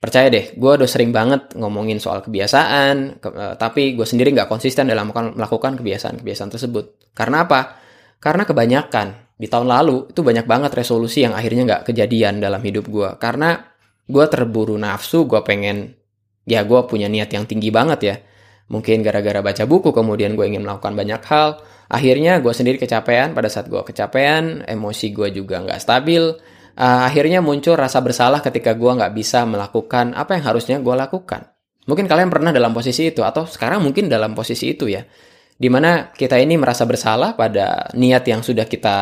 Percaya 0.00 0.32
deh, 0.32 0.56
gue 0.56 0.70
udah 0.80 0.88
sering 0.88 1.12
banget 1.12 1.52
ngomongin 1.60 2.00
soal 2.00 2.24
kebiasaan, 2.24 3.20
ke, 3.20 3.28
uh, 3.28 3.54
tapi 3.60 3.92
gue 3.92 4.08
sendiri 4.08 4.32
nggak 4.32 4.48
konsisten 4.48 4.88
dalam 4.88 5.12
melakukan 5.12 5.76
kebiasaan-kebiasaan 5.76 6.48
tersebut. 6.56 7.12
Karena 7.12 7.44
apa? 7.44 7.76
Karena 8.16 8.48
kebanyakan 8.48 9.36
di 9.36 9.44
tahun 9.44 9.68
lalu 9.68 10.08
itu 10.08 10.24
banyak 10.24 10.48
banget 10.48 10.72
resolusi 10.72 11.20
yang 11.20 11.36
akhirnya 11.36 11.68
nggak 11.68 11.82
kejadian 11.92 12.40
dalam 12.40 12.64
hidup 12.64 12.88
gue. 12.88 13.12
Karena 13.20 13.60
gue 14.08 14.24
terburu 14.32 14.80
nafsu, 14.80 15.28
gue 15.28 15.44
pengen, 15.44 15.92
ya 16.48 16.64
gue 16.64 16.80
punya 16.88 17.04
niat 17.12 17.28
yang 17.36 17.44
tinggi 17.44 17.68
banget 17.68 18.00
ya. 18.00 18.16
Mungkin 18.72 19.04
gara-gara 19.04 19.44
baca 19.44 19.68
buku, 19.68 19.92
kemudian 19.92 20.32
gue 20.32 20.48
ingin 20.48 20.64
melakukan 20.64 20.96
banyak 20.96 21.20
hal. 21.28 21.60
Akhirnya 21.92 22.40
gue 22.40 22.56
sendiri 22.56 22.80
kecapean, 22.80 23.36
pada 23.36 23.52
saat 23.52 23.68
gue 23.68 23.84
kecapean, 23.84 24.64
emosi 24.64 25.12
gue 25.12 25.28
juga 25.28 25.60
nggak 25.60 25.76
stabil, 25.76 26.24
uh, 26.76 27.06
akhirnya 27.08 27.40
muncul 27.40 27.74
rasa 27.74 27.98
bersalah 28.04 28.44
ketika 28.44 28.76
gue 28.76 28.92
nggak 28.92 29.14
bisa 29.16 29.42
melakukan 29.48 30.12
apa 30.14 30.36
yang 30.36 30.44
harusnya 30.50 30.76
gue 30.78 30.94
lakukan. 30.94 31.50
Mungkin 31.88 32.06
kalian 32.06 32.30
pernah 32.30 32.54
dalam 32.54 32.70
posisi 32.70 33.10
itu 33.10 33.24
atau 33.24 33.48
sekarang 33.48 33.82
mungkin 33.82 34.06
dalam 34.06 34.36
posisi 34.36 34.76
itu 34.76 34.86
ya. 34.86 35.02
Di 35.60 35.68
mana 35.68 36.12
kita 36.12 36.40
ini 36.40 36.56
merasa 36.56 36.86
bersalah 36.86 37.36
pada 37.36 37.92
niat 37.96 38.24
yang 38.24 38.40
sudah 38.40 38.64
kita 38.64 38.96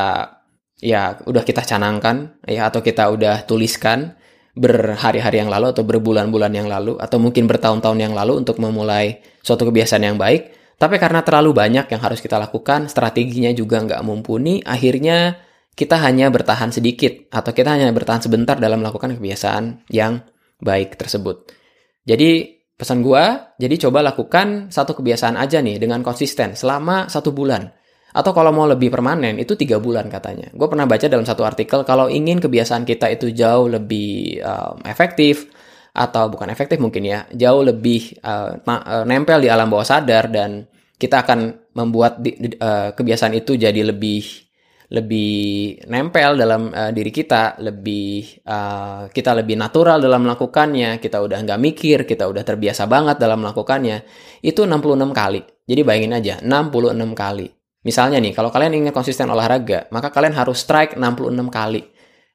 ya 0.78 1.18
udah 1.26 1.42
kita 1.42 1.66
canangkan 1.66 2.38
ya 2.46 2.70
atau 2.70 2.82
kita 2.82 3.10
udah 3.10 3.42
tuliskan 3.46 4.14
berhari-hari 4.58 5.38
yang 5.38 5.50
lalu 5.50 5.70
atau 5.70 5.86
berbulan-bulan 5.86 6.50
yang 6.50 6.66
lalu 6.66 6.98
atau 6.98 7.22
mungkin 7.22 7.46
bertahun-tahun 7.46 7.98
yang 7.98 8.14
lalu 8.14 8.42
untuk 8.42 8.58
memulai 8.58 9.22
suatu 9.42 9.70
kebiasaan 9.70 10.02
yang 10.02 10.18
baik. 10.18 10.54
Tapi 10.78 10.94
karena 11.02 11.26
terlalu 11.26 11.50
banyak 11.54 11.90
yang 11.90 11.98
harus 12.02 12.22
kita 12.22 12.38
lakukan, 12.38 12.86
strateginya 12.86 13.50
juga 13.50 13.82
nggak 13.82 13.98
mumpuni, 14.06 14.62
akhirnya 14.62 15.34
kita 15.78 15.94
hanya 16.02 16.26
bertahan 16.26 16.74
sedikit 16.74 17.30
atau 17.30 17.54
kita 17.54 17.78
hanya 17.78 17.94
bertahan 17.94 18.18
sebentar 18.18 18.58
dalam 18.58 18.82
melakukan 18.82 19.14
kebiasaan 19.14 19.86
yang 19.94 20.26
baik 20.58 20.98
tersebut. 20.98 21.54
Jadi 22.02 22.58
pesan 22.74 22.98
gua, 22.98 23.54
jadi 23.62 23.86
coba 23.86 24.02
lakukan 24.02 24.74
satu 24.74 24.98
kebiasaan 24.98 25.38
aja 25.38 25.62
nih 25.62 25.78
dengan 25.78 26.02
konsisten 26.02 26.58
selama 26.58 27.06
satu 27.06 27.30
bulan. 27.30 27.70
Atau 28.10 28.34
kalau 28.34 28.50
mau 28.50 28.66
lebih 28.66 28.90
permanen 28.90 29.38
itu 29.38 29.54
tiga 29.54 29.78
bulan 29.78 30.10
katanya. 30.10 30.50
Gue 30.50 30.66
pernah 30.66 30.88
baca 30.88 31.06
dalam 31.06 31.28
satu 31.28 31.44
artikel 31.44 31.84
kalau 31.86 32.10
ingin 32.10 32.40
kebiasaan 32.42 32.82
kita 32.82 33.12
itu 33.14 33.30
jauh 33.30 33.68
lebih 33.68 34.40
um, 34.42 34.82
efektif 34.88 35.46
atau 35.92 36.26
bukan 36.32 36.48
efektif 36.50 36.80
mungkin 36.82 37.04
ya, 37.04 37.28
jauh 37.30 37.62
lebih 37.62 38.18
uh, 38.24 38.58
nempel 39.04 39.44
di 39.44 39.52
alam 39.52 39.68
bawah 39.68 39.86
sadar 39.86 40.32
dan 40.32 40.66
kita 40.96 41.22
akan 41.22 41.70
membuat 41.76 42.18
di, 42.18 42.34
uh, 42.58 42.96
kebiasaan 42.96 43.36
itu 43.36 43.54
jadi 43.60 43.86
lebih 43.86 44.47
lebih 44.88 45.84
nempel 45.84 46.40
dalam 46.40 46.72
uh, 46.72 46.88
diri 46.96 47.12
kita, 47.12 47.60
lebih 47.60 48.40
uh, 48.48 49.12
kita 49.12 49.36
lebih 49.36 49.60
natural 49.60 50.00
dalam 50.00 50.24
melakukannya, 50.24 50.96
kita 50.96 51.20
udah 51.20 51.44
nggak 51.44 51.60
mikir, 51.60 51.98
kita 52.08 52.24
udah 52.24 52.40
terbiasa 52.40 52.88
banget 52.88 53.20
dalam 53.20 53.44
melakukannya. 53.44 54.08
Itu 54.40 54.64
66 54.64 55.12
kali. 55.12 55.40
Jadi 55.68 55.80
bayangin 55.84 56.16
aja, 56.16 56.34
66 56.40 57.12
kali. 57.12 57.46
Misalnya 57.84 58.16
nih, 58.16 58.32
kalau 58.32 58.48
kalian 58.48 58.80
ingin 58.80 58.92
konsisten 58.96 59.28
olahraga, 59.28 59.92
maka 59.92 60.08
kalian 60.08 60.32
harus 60.32 60.64
strike 60.64 60.96
66 60.96 61.52
kali. 61.52 61.84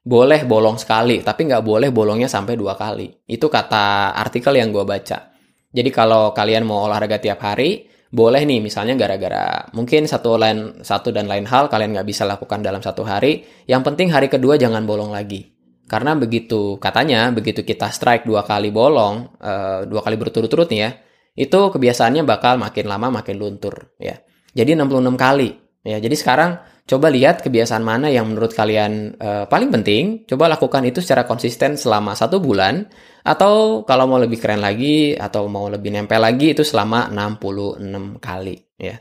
Boleh 0.05 0.45
bolong 0.45 0.77
sekali, 0.77 1.25
tapi 1.25 1.49
nggak 1.49 1.63
boleh 1.65 1.89
bolongnya 1.89 2.29
sampai 2.29 2.53
dua 2.53 2.77
kali. 2.77 3.09
Itu 3.25 3.49
kata 3.49 4.13
artikel 4.13 4.61
yang 4.61 4.69
gue 4.69 4.85
baca. 4.85 5.33
Jadi 5.73 5.89
kalau 5.89 6.29
kalian 6.37 6.69
mau 6.69 6.85
olahraga 6.85 7.17
tiap 7.17 7.41
hari, 7.41 7.89
boleh 8.13 8.45
nih 8.45 8.61
misalnya 8.61 8.93
gara-gara 8.93 9.65
mungkin 9.73 10.05
satu 10.05 10.37
lain 10.37 10.85
satu 10.85 11.09
dan 11.09 11.25
lain 11.25 11.49
hal 11.49 11.65
kalian 11.65 11.97
nggak 11.97 12.05
bisa 12.05 12.29
lakukan 12.29 12.61
dalam 12.61 12.77
satu 12.77 13.01
hari 13.01 13.41
yang 13.65 13.81
penting 13.81 14.13
hari 14.13 14.29
kedua 14.29 14.53
jangan 14.61 14.85
bolong 14.85 15.09
lagi. 15.09 15.49
Karena 15.83 16.15
begitu 16.15 16.77
katanya 16.77 17.33
begitu 17.33 17.65
kita 17.65 17.89
strike 17.89 18.23
dua 18.23 18.45
kali 18.45 18.69
bolong 18.69 19.33
uh, 19.41 19.83
dua 19.89 20.01
kali 20.05 20.15
berturut-turut 20.15 20.69
nih 20.69 20.79
ya 20.79 20.89
itu 21.33 21.57
kebiasaannya 21.57 22.23
bakal 22.29 22.61
makin 22.61 22.85
lama 22.85 23.09
makin 23.09 23.35
luntur 23.41 23.97
ya. 23.97 24.21
Jadi 24.53 24.77
66 24.77 25.17
kali 25.17 25.49
ya. 25.81 25.97
Jadi 25.97 26.13
sekarang 26.13 26.61
coba 26.83 27.07
lihat 27.07 27.39
kebiasaan 27.39 27.83
mana 27.83 28.11
yang 28.11 28.27
menurut 28.27 28.51
kalian 28.51 29.15
uh, 29.15 29.45
paling 29.47 29.71
penting 29.71 30.27
coba 30.27 30.51
lakukan 30.51 30.83
itu 30.83 30.99
secara 30.99 31.23
konsisten 31.23 31.79
selama 31.79 32.11
satu 32.11 32.43
bulan 32.43 32.91
atau 33.23 33.87
kalau 33.87 34.03
mau 34.03 34.19
lebih 34.19 34.35
keren 34.35 34.59
lagi 34.59 35.15
atau 35.15 35.47
mau 35.47 35.71
lebih 35.71 35.95
nempel 35.95 36.19
lagi 36.19 36.51
itu 36.51 36.67
selama 36.67 37.07
66 37.07 38.19
kali 38.19 38.55
ya. 38.75 38.99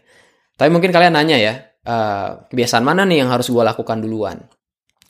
Tapi 0.55 0.71
mungkin 0.71 0.95
kalian 0.95 1.19
nanya 1.19 1.37
ya, 1.43 1.55
uh, 1.83 2.47
kebiasaan 2.47 2.87
mana 2.87 3.03
nih 3.03 3.27
yang 3.27 3.35
harus 3.35 3.51
gue 3.51 3.59
lakukan 3.59 3.99
duluan? 3.99 4.39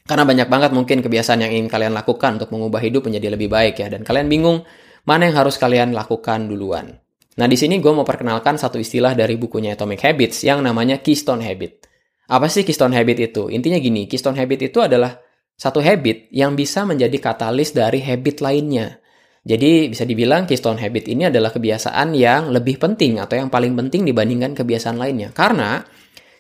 Karena 0.08 0.24
banyak 0.24 0.48
banget 0.48 0.70
mungkin 0.72 1.04
kebiasaan 1.04 1.44
yang 1.44 1.52
ingin 1.52 1.68
kalian 1.68 1.92
lakukan 1.92 2.40
untuk 2.40 2.50
mengubah 2.56 2.80
hidup 2.80 3.06
menjadi 3.06 3.36
lebih 3.36 3.52
baik 3.52 3.84
ya. 3.84 3.92
Dan 3.92 4.00
kalian 4.00 4.32
bingung 4.32 4.64
mana 5.04 5.28
yang 5.28 5.36
harus 5.44 5.60
kalian 5.60 5.92
lakukan 5.92 6.48
duluan. 6.48 6.88
Nah 7.36 7.46
di 7.48 7.56
sini 7.60 7.84
gue 7.84 7.92
mau 7.92 8.04
perkenalkan 8.04 8.56
satu 8.56 8.80
istilah 8.80 9.12
dari 9.12 9.36
bukunya 9.36 9.76
Atomic 9.76 10.00
Habits 10.08 10.40
yang 10.48 10.64
namanya 10.64 11.04
Keystone 11.04 11.44
Habit. 11.44 11.91
Apa 12.32 12.48
sih 12.48 12.64
Keystone 12.64 12.96
Habit 12.96 13.18
itu? 13.28 13.52
Intinya 13.52 13.76
gini, 13.76 14.08
Keystone 14.08 14.40
Habit 14.40 14.72
itu 14.72 14.80
adalah 14.80 15.20
satu 15.62 15.78
habit 15.78 16.32
yang 16.34 16.56
bisa 16.58 16.82
menjadi 16.82 17.14
katalis 17.22 17.70
dari 17.70 18.02
habit 18.02 18.42
lainnya. 18.42 18.98
Jadi 19.42 19.90
bisa 19.90 20.06
dibilang 20.06 20.46
keystone 20.46 20.78
habit 20.78 21.10
ini 21.10 21.26
adalah 21.26 21.50
kebiasaan 21.50 22.14
yang 22.14 22.54
lebih 22.54 22.78
penting 22.78 23.18
atau 23.18 23.38
yang 23.38 23.50
paling 23.50 23.74
penting 23.74 24.06
dibandingkan 24.06 24.54
kebiasaan 24.54 24.98
lainnya. 24.98 25.34
Karena 25.34 25.82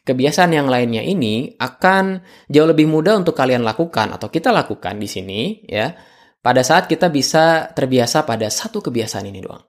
kebiasaan 0.06 0.54
yang 0.54 0.70
lainnya 0.70 1.02
ini 1.02 1.54
akan 1.58 2.22
jauh 2.46 2.66
lebih 2.66 2.86
mudah 2.86 3.18
untuk 3.18 3.34
kalian 3.34 3.66
lakukan 3.66 4.14
atau 4.14 4.30
kita 4.30 4.54
lakukan 4.54 4.98
di 4.98 5.06
sini 5.10 5.40
ya. 5.66 5.94
Pada 6.42 6.66
saat 6.66 6.90
kita 6.90 7.06
bisa 7.10 7.70
terbiasa 7.70 8.26
pada 8.26 8.50
satu 8.50 8.82
kebiasaan 8.82 9.30
ini 9.30 9.38
doang. 9.38 9.62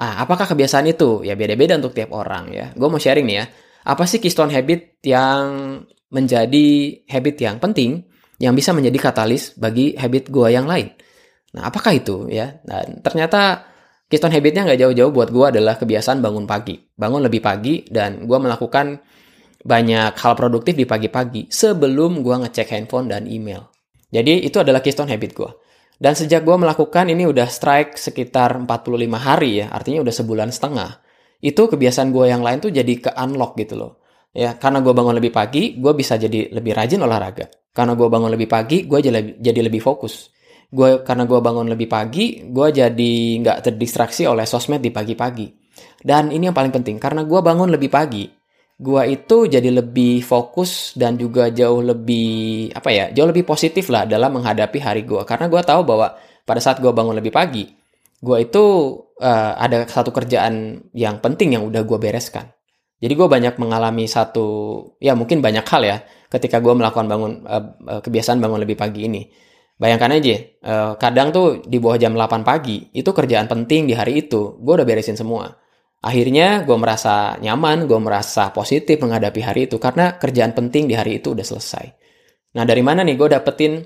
Ah, 0.00 0.24
apakah 0.24 0.48
kebiasaan 0.48 0.88
itu? 0.88 1.20
Ya 1.28 1.36
beda-beda 1.36 1.76
untuk 1.76 1.92
tiap 1.92 2.16
orang 2.16 2.48
ya. 2.52 2.72
Gue 2.72 2.88
mau 2.88 2.96
sharing 2.96 3.28
nih 3.28 3.36
ya. 3.36 3.46
Apa 3.84 4.08
sih 4.08 4.18
keystone 4.18 4.52
habit 4.52 5.04
yang 5.04 5.44
menjadi 6.08 6.68
habit 7.04 7.36
yang 7.36 7.56
penting 7.60 8.08
yang 8.40 8.56
bisa 8.56 8.72
menjadi 8.72 8.96
katalis 9.12 9.52
bagi 9.54 9.92
habit 9.94 10.32
gue 10.32 10.48
yang 10.48 10.64
lain? 10.64 10.88
Nah, 11.54 11.68
apakah 11.70 11.92
itu 11.94 12.26
ya? 12.32 12.58
Dan 12.64 13.04
ternyata 13.04 13.68
keystone 14.08 14.32
habitnya 14.32 14.64
nggak 14.64 14.80
jauh-jauh 14.80 15.12
buat 15.12 15.28
gue 15.28 15.46
adalah 15.54 15.76
kebiasaan 15.76 16.24
bangun 16.24 16.48
pagi. 16.48 16.80
Bangun 16.80 17.22
lebih 17.22 17.44
pagi 17.44 17.84
dan 17.86 18.24
gue 18.24 18.38
melakukan 18.40 19.04
banyak 19.64 20.12
hal 20.16 20.32
produktif 20.36 20.76
di 20.76 20.84
pagi-pagi 20.84 21.48
sebelum 21.48 22.20
gue 22.20 22.36
ngecek 22.44 22.68
handphone 22.72 23.08
dan 23.08 23.28
email. 23.28 23.68
Jadi 24.12 24.44
itu 24.44 24.60
adalah 24.60 24.84
keystone 24.84 25.12
habit 25.12 25.32
gue. 25.36 25.50
Dan 25.94 26.12
sejak 26.18 26.42
gue 26.42 26.56
melakukan 26.58 27.06
ini 27.06 27.24
udah 27.24 27.46
strike 27.46 27.96
sekitar 27.96 28.58
45 28.66 28.98
hari 29.14 29.64
ya, 29.64 29.70
artinya 29.70 30.02
udah 30.02 30.14
sebulan 30.14 30.50
setengah. 30.50 31.03
Itu 31.44 31.68
kebiasaan 31.68 32.08
gue 32.08 32.32
yang 32.32 32.40
lain 32.40 32.64
tuh 32.64 32.72
jadi 32.72 32.94
ke 32.96 33.10
unlock 33.12 33.60
gitu 33.60 33.76
loh. 33.76 34.00
Ya, 34.32 34.56
karena 34.56 34.80
gue 34.80 34.90
bangun 34.96 35.14
lebih 35.14 35.30
pagi, 35.30 35.76
gue 35.76 35.92
bisa 35.92 36.16
jadi 36.16 36.48
lebih 36.48 36.72
rajin 36.72 37.04
olahraga. 37.04 37.52
Karena 37.70 37.92
gue 37.92 38.08
bangun 38.08 38.32
lebih 38.32 38.48
pagi, 38.48 38.88
gue 38.88 38.98
jadi 39.38 39.60
lebih 39.60 39.78
fokus 39.84 40.34
gue 40.74 41.06
karena 41.06 41.22
gue 41.22 41.38
bangun 41.38 41.70
lebih 41.70 41.86
pagi 41.86 42.42
gue 42.50 42.68
jadi 42.74 43.14
nggak 43.46 43.58
terdistraksi 43.70 44.26
oleh 44.26 44.42
sosmed 44.42 44.82
di 44.82 44.90
pagi-pagi 44.90 45.46
dan 46.02 46.34
ini 46.34 46.50
yang 46.50 46.56
paling 46.56 46.74
penting 46.74 46.98
karena 46.98 47.22
gue 47.22 47.38
bangun 47.38 47.70
lebih 47.70 47.94
pagi 47.94 48.26
gue 48.74 49.02
itu 49.06 49.46
jadi 49.46 49.70
lebih 49.70 50.26
fokus 50.26 50.98
dan 50.98 51.14
juga 51.14 51.46
jauh 51.54 51.78
lebih 51.78 52.74
apa 52.74 52.90
ya 52.90 53.14
jauh 53.14 53.30
lebih 53.30 53.46
positif 53.46 53.86
lah 53.86 54.02
dalam 54.02 54.34
menghadapi 54.34 54.78
hari 54.82 55.06
gue 55.06 55.22
karena 55.22 55.46
gue 55.46 55.62
tahu 55.62 55.86
bahwa 55.86 56.18
pada 56.42 56.58
saat 56.58 56.82
gue 56.82 56.90
bangun 56.90 57.14
lebih 57.14 57.30
pagi 57.30 57.70
gue 58.18 58.36
itu 58.42 58.64
uh, 59.20 59.52
ada 59.58 59.84
satu 59.84 60.10
kerjaan 60.10 60.86
yang 60.96 61.20
penting 61.20 61.54
yang 61.58 61.62
udah 61.66 61.82
gue 61.84 61.98
bereskan 61.98 62.50
jadi 62.98 63.12
gue 63.12 63.28
banyak 63.28 63.54
mengalami 63.60 64.08
satu 64.08 64.46
ya 65.02 65.12
mungkin 65.18 65.44
banyak 65.44 65.66
hal 65.66 65.82
ya 65.84 65.96
ketika 66.32 66.62
gue 66.62 66.74
melakukan 66.74 67.06
bangun 67.06 67.32
uh, 67.46 68.00
kebiasaan 68.00 68.40
bangun 68.40 68.62
lebih 68.62 68.78
pagi 68.78 69.06
ini 69.06 69.22
Bayangkan 69.74 70.14
aja, 70.14 70.36
uh, 70.62 70.92
kadang 70.94 71.34
tuh 71.34 71.58
di 71.66 71.82
bawah 71.82 71.98
jam 71.98 72.14
8 72.14 72.46
pagi, 72.46 72.94
itu 72.94 73.10
kerjaan 73.10 73.50
penting 73.50 73.90
di 73.90 73.94
hari 73.98 74.22
itu, 74.22 74.54
gue 74.62 74.72
udah 74.78 74.86
beresin 74.86 75.18
semua. 75.18 75.50
Akhirnya 75.98 76.62
gue 76.62 76.76
merasa 76.78 77.34
nyaman, 77.42 77.90
gue 77.90 77.98
merasa 77.98 78.54
positif 78.54 79.02
menghadapi 79.02 79.40
hari 79.42 79.66
itu, 79.66 79.82
karena 79.82 80.14
kerjaan 80.14 80.54
penting 80.54 80.86
di 80.86 80.94
hari 80.94 81.18
itu 81.18 81.34
udah 81.34 81.42
selesai. 81.42 81.86
Nah 82.54 82.62
dari 82.62 82.86
mana 82.86 83.02
nih 83.02 83.18
gue 83.18 83.28
dapetin 83.34 83.82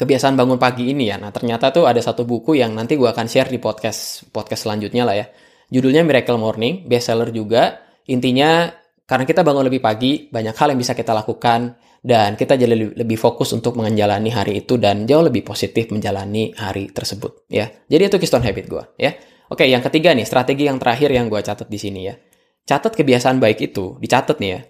kebiasaan 0.00 0.32
bangun 0.32 0.56
pagi 0.56 0.88
ini 0.88 1.12
ya? 1.12 1.20
Nah 1.20 1.28
ternyata 1.28 1.68
tuh 1.68 1.84
ada 1.84 2.00
satu 2.00 2.24
buku 2.24 2.56
yang 2.56 2.72
nanti 2.72 2.96
gue 2.96 3.04
akan 3.04 3.28
share 3.28 3.52
di 3.52 3.60
podcast 3.60 4.32
podcast 4.32 4.64
selanjutnya 4.64 5.04
lah 5.04 5.16
ya. 5.20 5.26
Judulnya 5.68 6.00
Miracle 6.02 6.40
Morning, 6.40 6.88
bestseller 6.88 7.28
juga. 7.30 7.84
Intinya 8.08 8.72
karena 9.04 9.28
kita 9.28 9.44
bangun 9.44 9.68
lebih 9.68 9.84
pagi, 9.84 10.26
banyak 10.32 10.56
hal 10.56 10.72
yang 10.72 10.80
bisa 10.80 10.96
kita 10.96 11.12
lakukan 11.12 11.76
dan 12.00 12.32
kita 12.32 12.56
jadi 12.56 12.96
lebih, 12.96 13.18
fokus 13.20 13.52
untuk 13.52 13.76
menjalani 13.76 14.32
hari 14.32 14.64
itu 14.64 14.80
dan 14.80 15.04
jauh 15.04 15.20
lebih 15.20 15.44
positif 15.44 15.92
menjalani 15.92 16.56
hari 16.56 16.88
tersebut 16.88 17.44
ya. 17.52 17.68
Jadi 17.68 18.02
itu 18.08 18.16
keystone 18.16 18.42
habit 18.48 18.66
gue 18.66 18.84
ya. 18.96 19.12
Oke, 19.50 19.66
yang 19.66 19.82
ketiga 19.82 20.14
nih, 20.14 20.24
strategi 20.24 20.70
yang 20.70 20.78
terakhir 20.78 21.10
yang 21.10 21.26
gue 21.26 21.42
catat 21.42 21.66
di 21.66 21.74
sini 21.74 22.06
ya. 22.06 22.14
Catat 22.62 22.94
kebiasaan 22.94 23.42
baik 23.42 23.58
itu, 23.74 23.98
dicatat 23.98 24.38
nih 24.38 24.50
ya. 24.54 24.60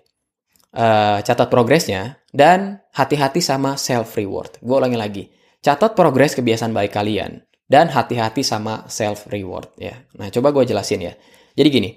Uh, 0.70 1.18
catat 1.26 1.50
progresnya 1.50 2.22
dan 2.30 2.78
hati-hati 2.94 3.42
sama 3.42 3.74
self 3.74 4.14
reward. 4.14 4.62
Gue 4.62 4.78
ulangi 4.78 4.94
lagi. 4.94 5.24
Catat 5.58 5.98
progres 5.98 6.38
kebiasaan 6.38 6.70
baik 6.70 6.94
kalian 6.94 7.42
dan 7.66 7.90
hati-hati 7.90 8.46
sama 8.46 8.86
self 8.86 9.26
reward 9.30 9.70
ya. 9.78 9.98
Nah, 10.18 10.30
coba 10.30 10.54
gue 10.54 10.70
jelasin 10.70 11.10
ya. 11.10 11.14
Jadi 11.58 11.68
gini, 11.70 11.90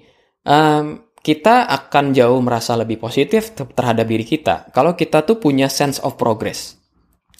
um, 0.46 1.06
kita 1.24 1.64
akan 1.66 2.12
jauh 2.12 2.36
merasa 2.44 2.76
lebih 2.76 3.00
positif 3.00 3.56
terhadap 3.56 4.04
diri 4.04 4.28
kita 4.28 4.68
kalau 4.76 4.92
kita 4.92 5.24
tuh 5.24 5.40
punya 5.40 5.72
sense 5.72 5.96
of 6.04 6.20
progress. 6.20 6.76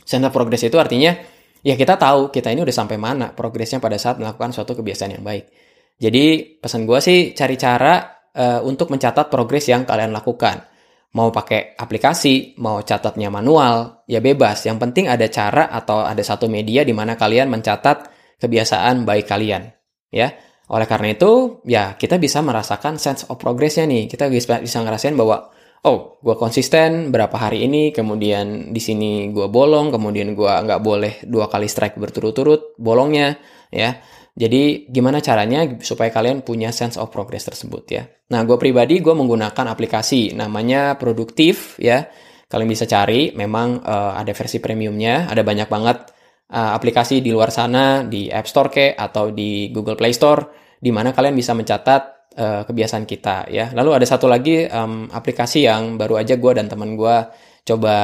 Sense 0.03 0.25
of 0.25 0.33
progress 0.33 0.65
itu 0.65 0.81
artinya 0.81 1.13
ya 1.61 1.77
kita 1.77 2.01
tahu 2.01 2.33
kita 2.33 2.49
ini 2.49 2.65
udah 2.65 2.75
sampai 2.75 2.97
mana 2.97 3.37
progresnya 3.37 3.85
pada 3.85 4.01
saat 4.01 4.17
melakukan 4.17 4.57
suatu 4.57 4.73
kebiasaan 4.73 5.21
yang 5.21 5.25
baik. 5.25 5.53
Jadi 6.01 6.59
pesan 6.59 6.89
gue 6.89 6.99
sih 6.99 7.37
cari 7.37 7.55
cara 7.61 7.95
uh, 8.35 8.61
untuk 8.65 8.91
mencatat 8.91 9.29
progres 9.31 9.69
yang 9.69 9.87
kalian 9.87 10.11
lakukan. 10.11 10.74
Mau 11.15 11.31
pakai 11.31 11.79
aplikasi, 11.79 12.59
mau 12.59 12.83
catatnya 12.83 13.31
manual, 13.31 14.03
ya 14.11 14.19
bebas. 14.19 14.67
Yang 14.67 14.79
penting 14.83 15.05
ada 15.07 15.31
cara 15.31 15.71
atau 15.71 16.03
ada 16.03 16.21
satu 16.27 16.51
media 16.51 16.83
di 16.83 16.91
mana 16.91 17.15
kalian 17.15 17.47
mencatat 17.47 18.11
kebiasaan 18.43 19.07
baik 19.07 19.31
kalian. 19.31 19.71
Ya, 20.11 20.35
oleh 20.71 20.87
karena 20.91 21.15
itu, 21.15 21.63
ya 21.69 21.95
kita 21.95 22.19
bisa 22.19 22.43
merasakan 22.43 22.99
sense 22.99 23.31
of 23.31 23.39
progressnya 23.39 23.87
nih. 23.87 24.11
Kita 24.11 24.27
bisa, 24.27 24.59
bisa 24.59 24.83
ngerasain 24.83 25.15
bahwa, 25.15 25.55
oh, 25.87 26.19
gue 26.19 26.35
konsisten 26.35 27.15
berapa 27.15 27.37
hari 27.37 27.69
ini, 27.69 27.95
kemudian 27.95 28.75
di 28.75 28.81
sini 28.83 29.31
gue 29.31 29.47
bolong, 29.47 29.95
kemudian 29.95 30.35
gue 30.35 30.51
nggak 30.51 30.81
boleh 30.83 31.23
dua 31.31 31.47
kali 31.47 31.71
strike 31.71 31.95
berturut-turut 31.95 32.75
bolongnya, 32.81 33.39
ya. 33.71 34.03
Jadi 34.35 34.91
gimana 34.91 35.23
caranya 35.23 35.63
supaya 35.79 36.11
kalian 36.11 36.43
punya 36.43 36.75
sense 36.75 36.99
of 36.99 37.15
progress 37.15 37.47
tersebut 37.47 37.85
ya. 37.87 38.03
Nah, 38.35 38.43
gue 38.43 38.59
pribadi 38.59 38.99
gue 38.99 39.15
menggunakan 39.15 39.71
aplikasi 39.71 40.35
namanya 40.35 40.99
Produktif 40.99 41.79
ya. 41.79 42.11
Kalian 42.51 42.71
bisa 42.71 42.87
cari, 42.87 43.31
memang 43.35 43.83
uh, 43.83 44.15
ada 44.15 44.31
versi 44.35 44.59
premiumnya, 44.59 45.27
ada 45.31 45.43
banyak 45.43 45.67
banget 45.71 45.99
uh, 46.51 46.71
aplikasi 46.75 47.23
di 47.23 47.31
luar 47.31 47.51
sana 47.55 48.03
di 48.07 48.31
App 48.31 48.47
Store 48.47 48.71
ke 48.71 48.95
atau 48.95 49.31
di 49.31 49.71
Google 49.71 49.99
Play 49.99 50.15
Store 50.15 50.77
di 50.79 50.91
mana 50.93 51.15
kalian 51.15 51.35
bisa 51.35 51.55
mencatat 51.57 52.03
uh, 52.37 52.63
kebiasaan 52.67 53.07
kita 53.07 53.49
ya. 53.51 53.71
Lalu 53.73 54.03
ada 54.03 54.07
satu 54.07 54.27
lagi 54.27 54.67
um, 54.67 55.09
aplikasi 55.11 55.67
yang 55.67 55.95
baru 55.95 56.21
aja 56.21 56.37
gue 56.37 56.53
dan 56.55 56.67
teman 56.67 56.95
gue 56.99 57.17
coba 57.65 57.97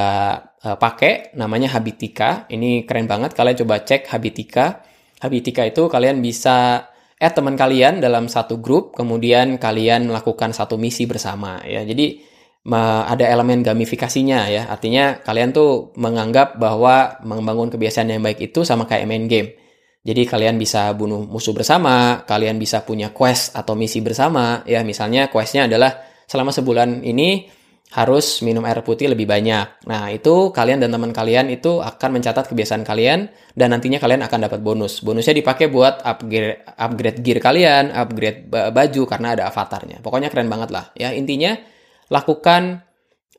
uh, 0.63 0.77
pakai 0.79 1.37
namanya 1.37 1.75
Habitika. 1.77 2.49
Ini 2.49 2.89
keren 2.89 3.11
banget 3.11 3.37
kalian 3.37 3.67
coba 3.67 3.83
cek 3.85 4.09
Habitika. 4.09 4.90
Habitika 5.21 5.69
itu 5.69 5.87
kalian 5.93 6.25
bisa 6.25 6.89
add 7.21 7.37
teman 7.37 7.55
kalian 7.55 8.01
dalam 8.01 8.33
satu 8.33 8.57
grup, 8.59 8.97
kemudian 8.97 9.61
kalian 9.61 10.09
melakukan 10.09 10.57
satu 10.57 10.81
misi 10.81 11.05
bersama 11.05 11.61
ya. 11.69 11.85
Jadi 11.85 12.27
ada 13.05 13.25
elemen 13.29 13.61
gamifikasinya 13.61 14.49
ya. 14.49 14.63
Artinya 14.73 15.21
kalian 15.21 15.53
tuh 15.53 15.93
menganggap 16.01 16.57
bahwa 16.57 17.21
membangun 17.25 17.69
kebiasaan 17.69 18.09
yang 18.09 18.25
baik 18.25 18.41
itu 18.53 18.65
sama 18.65 18.89
kayak 18.89 19.05
main 19.05 19.29
game. 19.29 19.57
Jadi 20.01 20.25
kalian 20.25 20.57
bisa 20.57 20.89
bunuh 20.97 21.29
musuh 21.29 21.53
bersama, 21.53 22.25
kalian 22.25 22.57
bisa 22.57 22.81
punya 22.89 23.13
quest 23.13 23.53
atau 23.53 23.77
misi 23.77 24.01
bersama. 24.01 24.65
Ya 24.65 24.81
misalnya 24.81 25.29
questnya 25.29 25.69
adalah 25.69 26.01
selama 26.25 26.57
sebulan 26.57 27.05
ini 27.05 27.53
harus 27.91 28.39
minum 28.47 28.63
air 28.63 28.87
putih 28.87 29.11
lebih 29.11 29.27
banyak. 29.27 29.87
Nah 29.91 30.15
itu 30.15 30.55
kalian 30.55 30.79
dan 30.79 30.95
teman 30.95 31.11
kalian 31.11 31.51
itu 31.51 31.83
akan 31.83 32.23
mencatat 32.23 32.47
kebiasaan 32.47 32.87
kalian 32.87 33.27
dan 33.59 33.75
nantinya 33.75 33.99
kalian 33.99 34.23
akan 34.23 34.47
dapat 34.47 34.63
bonus. 34.63 35.03
Bonusnya 35.03 35.35
dipakai 35.35 35.67
buat 35.67 36.07
upgrade, 36.07 36.63
upgrade 36.79 37.19
gear 37.19 37.39
kalian, 37.43 37.91
upgrade 37.91 38.47
baju 38.49 39.03
karena 39.11 39.29
ada 39.35 39.51
avatarnya. 39.51 39.99
Pokoknya 39.99 40.31
keren 40.31 40.47
banget 40.47 40.71
lah. 40.71 40.95
Ya 40.95 41.11
intinya 41.11 41.59
lakukan 42.11 42.87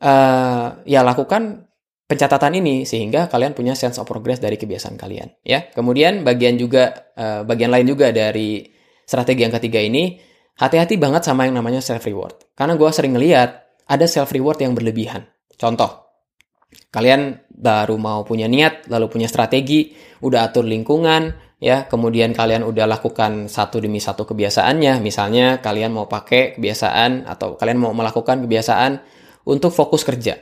uh, 0.01 0.67
ya 0.83 0.99
lakukan 1.05 1.69
pencatatan 2.11 2.59
ini 2.59 2.83
sehingga 2.83 3.31
kalian 3.31 3.55
punya 3.55 3.71
sense 3.71 3.95
of 3.95 4.03
progress 4.03 4.43
dari 4.43 4.59
kebiasaan 4.59 4.99
kalian 4.99 5.31
ya 5.47 5.71
kemudian 5.71 6.27
bagian 6.27 6.59
juga 6.59 7.15
uh, 7.15 7.47
bagian 7.47 7.71
lain 7.71 7.87
juga 7.87 8.11
dari 8.11 8.67
strategi 9.07 9.47
yang 9.47 9.55
ketiga 9.55 9.79
ini 9.79 10.19
hati-hati 10.59 10.99
banget 10.99 11.23
sama 11.23 11.47
yang 11.47 11.55
namanya 11.55 11.79
self 11.79 12.03
reward 12.03 12.51
karena 12.51 12.75
gue 12.75 12.89
sering 12.91 13.15
ngeliat 13.15 13.70
ada 13.91 14.07
self 14.07 14.31
reward 14.31 14.63
yang 14.63 14.71
berlebihan 14.71 15.27
contoh 15.59 16.07
kalian 16.87 17.43
baru 17.51 17.99
mau 17.99 18.23
punya 18.23 18.47
niat 18.47 18.87
lalu 18.87 19.11
punya 19.11 19.27
strategi 19.27 19.91
udah 20.23 20.47
atur 20.47 20.63
lingkungan 20.63 21.35
ya 21.59 21.91
kemudian 21.91 22.31
kalian 22.31 22.63
udah 22.63 22.87
lakukan 22.87 23.51
satu 23.51 23.83
demi 23.83 23.99
satu 23.99 24.23
kebiasaannya 24.23 25.03
misalnya 25.03 25.59
kalian 25.59 25.91
mau 25.91 26.07
pakai 26.07 26.55
kebiasaan 26.55 27.27
atau 27.27 27.59
kalian 27.59 27.77
mau 27.77 27.91
melakukan 27.91 28.39
kebiasaan 28.47 29.03
untuk 29.45 29.75
fokus 29.75 30.07
kerja 30.07 30.39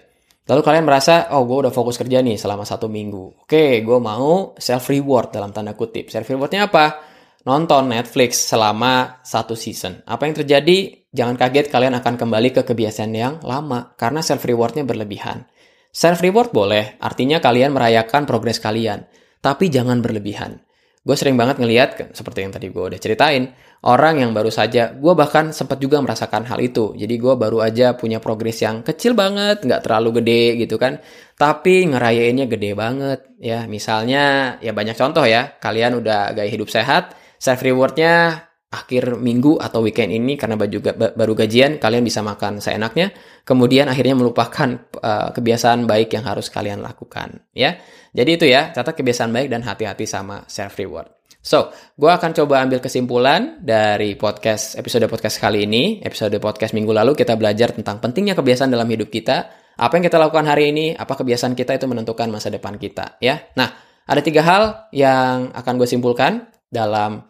Lalu 0.49 0.65
kalian 0.65 0.81
merasa, 0.81 1.29
oh 1.37 1.45
gue 1.45 1.69
udah 1.69 1.69
fokus 1.69 1.93
kerja 1.93 2.25
nih 2.25 2.33
selama 2.33 2.65
satu 2.65 2.89
minggu. 2.89 3.45
Oke, 3.45 3.85
gue 3.85 3.99
mau 4.01 4.57
self 4.57 4.89
reward 4.89 5.29
dalam 5.29 5.53
tanda 5.53 5.77
kutip. 5.77 6.09
Self 6.09 6.25
rewardnya 6.25 6.65
apa? 6.65 7.05
Nonton 7.45 7.93
Netflix 7.93 8.49
selama 8.49 9.21
satu 9.21 9.53
season. 9.53 10.01
Apa 10.09 10.25
yang 10.25 10.33
terjadi? 10.33 10.98
Jangan 11.09 11.41
kaget 11.41 11.73
kalian 11.73 11.97
akan 11.97 12.21
kembali 12.21 12.49
ke 12.53 12.61
kebiasaan 12.61 13.13
yang 13.17 13.41
lama 13.41 13.97
karena 13.97 14.21
self 14.21 14.45
rewardnya 14.45 14.85
berlebihan. 14.85 15.49
Self 15.89 16.21
reward 16.21 16.53
boleh, 16.53 17.01
artinya 17.01 17.41
kalian 17.41 17.73
merayakan 17.73 18.29
progres 18.29 18.61
kalian, 18.61 19.09
tapi 19.41 19.73
jangan 19.73 20.05
berlebihan. 20.05 20.61
Gue 21.01 21.17
sering 21.17 21.33
banget 21.33 21.57
ngeliat, 21.57 22.13
seperti 22.13 22.45
yang 22.45 22.53
tadi 22.53 22.69
gue 22.69 22.83
udah 22.93 22.99
ceritain, 23.01 23.49
orang 23.81 24.21
yang 24.21 24.35
baru 24.35 24.53
saja, 24.53 24.93
gue 24.93 25.13
bahkan 25.17 25.49
sempat 25.49 25.81
juga 25.81 25.97
merasakan 25.97 26.45
hal 26.45 26.61
itu. 26.61 26.93
Jadi 26.93 27.15
gue 27.17 27.33
baru 27.33 27.65
aja 27.65 27.97
punya 27.97 28.21
progres 28.21 28.61
yang 28.61 28.85
kecil 28.85 29.17
banget, 29.17 29.65
nggak 29.65 29.81
terlalu 29.81 30.21
gede 30.21 30.61
gitu 30.61 30.77
kan. 30.77 31.01
Tapi 31.33 31.89
ngerayainnya 31.89 32.45
gede 32.45 32.77
banget 32.77 33.25
ya. 33.41 33.65
Misalnya 33.65 34.59
ya 34.61 34.75
banyak 34.75 34.93
contoh 34.93 35.25
ya, 35.25 35.57
kalian 35.57 35.97
udah 35.97 36.37
gaya 36.37 36.51
hidup 36.51 36.69
sehat, 36.69 37.17
self 37.41 37.65
rewardnya 37.65 38.45
akhir 38.69 39.17
minggu 39.17 39.57
atau 39.57 39.81
weekend 39.81 40.13
ini 40.13 40.37
karena 40.37 40.53
baju 40.53 40.77
baru 40.93 41.33
gajian 41.33 41.81
kalian 41.81 42.05
bisa 42.05 42.21
makan 42.21 42.61
seenaknya 42.61 43.09
kemudian 43.41 43.89
akhirnya 43.89 44.13
melupakan 44.13 44.85
uh, 45.01 45.33
kebiasaan 45.33 45.89
baik 45.89 46.13
yang 46.13 46.21
harus 46.21 46.53
kalian 46.53 46.85
lakukan 46.85 47.49
ya 47.57 47.81
jadi 48.13 48.29
itu 48.29 48.45
ya 48.45 48.69
catat 48.69 48.93
kebiasaan 48.93 49.33
baik 49.33 49.49
dan 49.49 49.65
hati-hati 49.65 50.05
sama 50.05 50.45
self 50.45 50.77
reward 50.77 51.09
So, 51.39 51.71
gue 51.95 52.11
akan 52.11 52.35
coba 52.35 52.67
ambil 52.67 52.83
kesimpulan 52.83 53.63
dari 53.63 54.19
podcast 54.19 54.75
episode 54.75 55.07
podcast 55.07 55.39
kali 55.39 55.63
ini. 55.63 56.03
Episode 56.03 56.35
podcast 56.35 56.75
minggu 56.75 56.91
lalu 56.91 57.15
kita 57.15 57.39
belajar 57.39 57.71
tentang 57.71 58.03
pentingnya 58.03 58.35
kebiasaan 58.35 58.67
dalam 58.67 58.83
hidup 58.91 59.07
kita. 59.07 59.47
Apa 59.79 59.95
yang 59.95 60.03
kita 60.03 60.19
lakukan 60.19 60.43
hari 60.43 60.75
ini, 60.75 60.91
apa 60.99 61.15
kebiasaan 61.15 61.55
kita 61.55 61.79
itu 61.79 61.87
menentukan 61.87 62.27
masa 62.27 62.51
depan 62.51 62.75
kita. 62.75 63.15
Ya, 63.23 63.47
nah 63.55 63.71
ada 64.03 64.19
tiga 64.19 64.43
hal 64.43 64.91
yang 64.91 65.55
akan 65.55 65.79
gue 65.79 65.87
simpulkan 65.87 66.51
dalam 66.67 67.23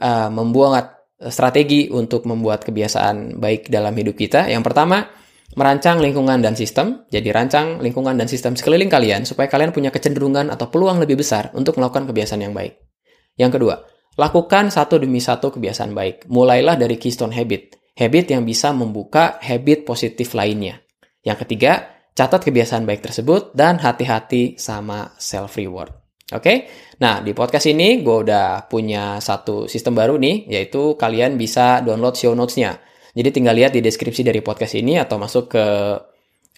uh, 0.00 0.28
membuat 0.32 0.96
strategi 1.16 1.88
untuk 1.88 2.28
membuat 2.28 2.64
kebiasaan 2.64 3.40
baik 3.40 3.72
dalam 3.72 3.96
hidup 3.96 4.16
kita. 4.16 4.52
Yang 4.52 4.68
pertama, 4.68 5.08
merancang 5.56 5.98
lingkungan 5.98 6.44
dan 6.44 6.52
sistem. 6.52 7.08
Jadi 7.08 7.28
rancang 7.32 7.80
lingkungan 7.80 8.16
dan 8.20 8.28
sistem 8.28 8.52
sekeliling 8.52 8.92
kalian 8.92 9.24
supaya 9.24 9.48
kalian 9.48 9.72
punya 9.72 9.88
kecenderungan 9.88 10.52
atau 10.52 10.68
peluang 10.68 11.00
lebih 11.00 11.20
besar 11.20 11.50
untuk 11.56 11.80
melakukan 11.80 12.04
kebiasaan 12.10 12.44
yang 12.44 12.52
baik. 12.52 12.76
Yang 13.40 13.60
kedua, 13.60 13.74
lakukan 14.20 14.68
satu 14.68 15.00
demi 15.00 15.20
satu 15.20 15.52
kebiasaan 15.56 15.96
baik. 15.96 16.28
Mulailah 16.28 16.76
dari 16.76 17.00
keystone 17.00 17.32
habit, 17.32 17.96
habit 17.96 18.36
yang 18.36 18.44
bisa 18.44 18.76
membuka 18.76 19.40
habit 19.40 19.88
positif 19.88 20.36
lainnya. 20.36 20.84
Yang 21.24 21.48
ketiga, 21.48 21.96
catat 22.12 22.44
kebiasaan 22.44 22.84
baik 22.84 23.04
tersebut 23.04 23.56
dan 23.56 23.80
hati-hati 23.80 24.60
sama 24.60 25.16
self 25.16 25.56
reward. 25.56 26.05
Oke, 26.26 26.42
okay? 26.42 26.56
nah 26.98 27.22
di 27.22 27.30
podcast 27.30 27.70
ini 27.70 28.02
gue 28.02 28.26
udah 28.26 28.66
punya 28.66 29.22
satu 29.22 29.70
sistem 29.70 29.94
baru 29.94 30.18
nih, 30.18 30.50
yaitu 30.50 30.98
kalian 30.98 31.38
bisa 31.38 31.86
download 31.86 32.18
show 32.18 32.34
notes-nya. 32.34 32.82
Jadi 33.14 33.30
tinggal 33.30 33.54
lihat 33.54 33.70
di 33.70 33.78
deskripsi 33.78 34.26
dari 34.26 34.42
podcast 34.42 34.74
ini 34.74 34.98
atau 34.98 35.22
masuk 35.22 35.54
ke 35.54 35.64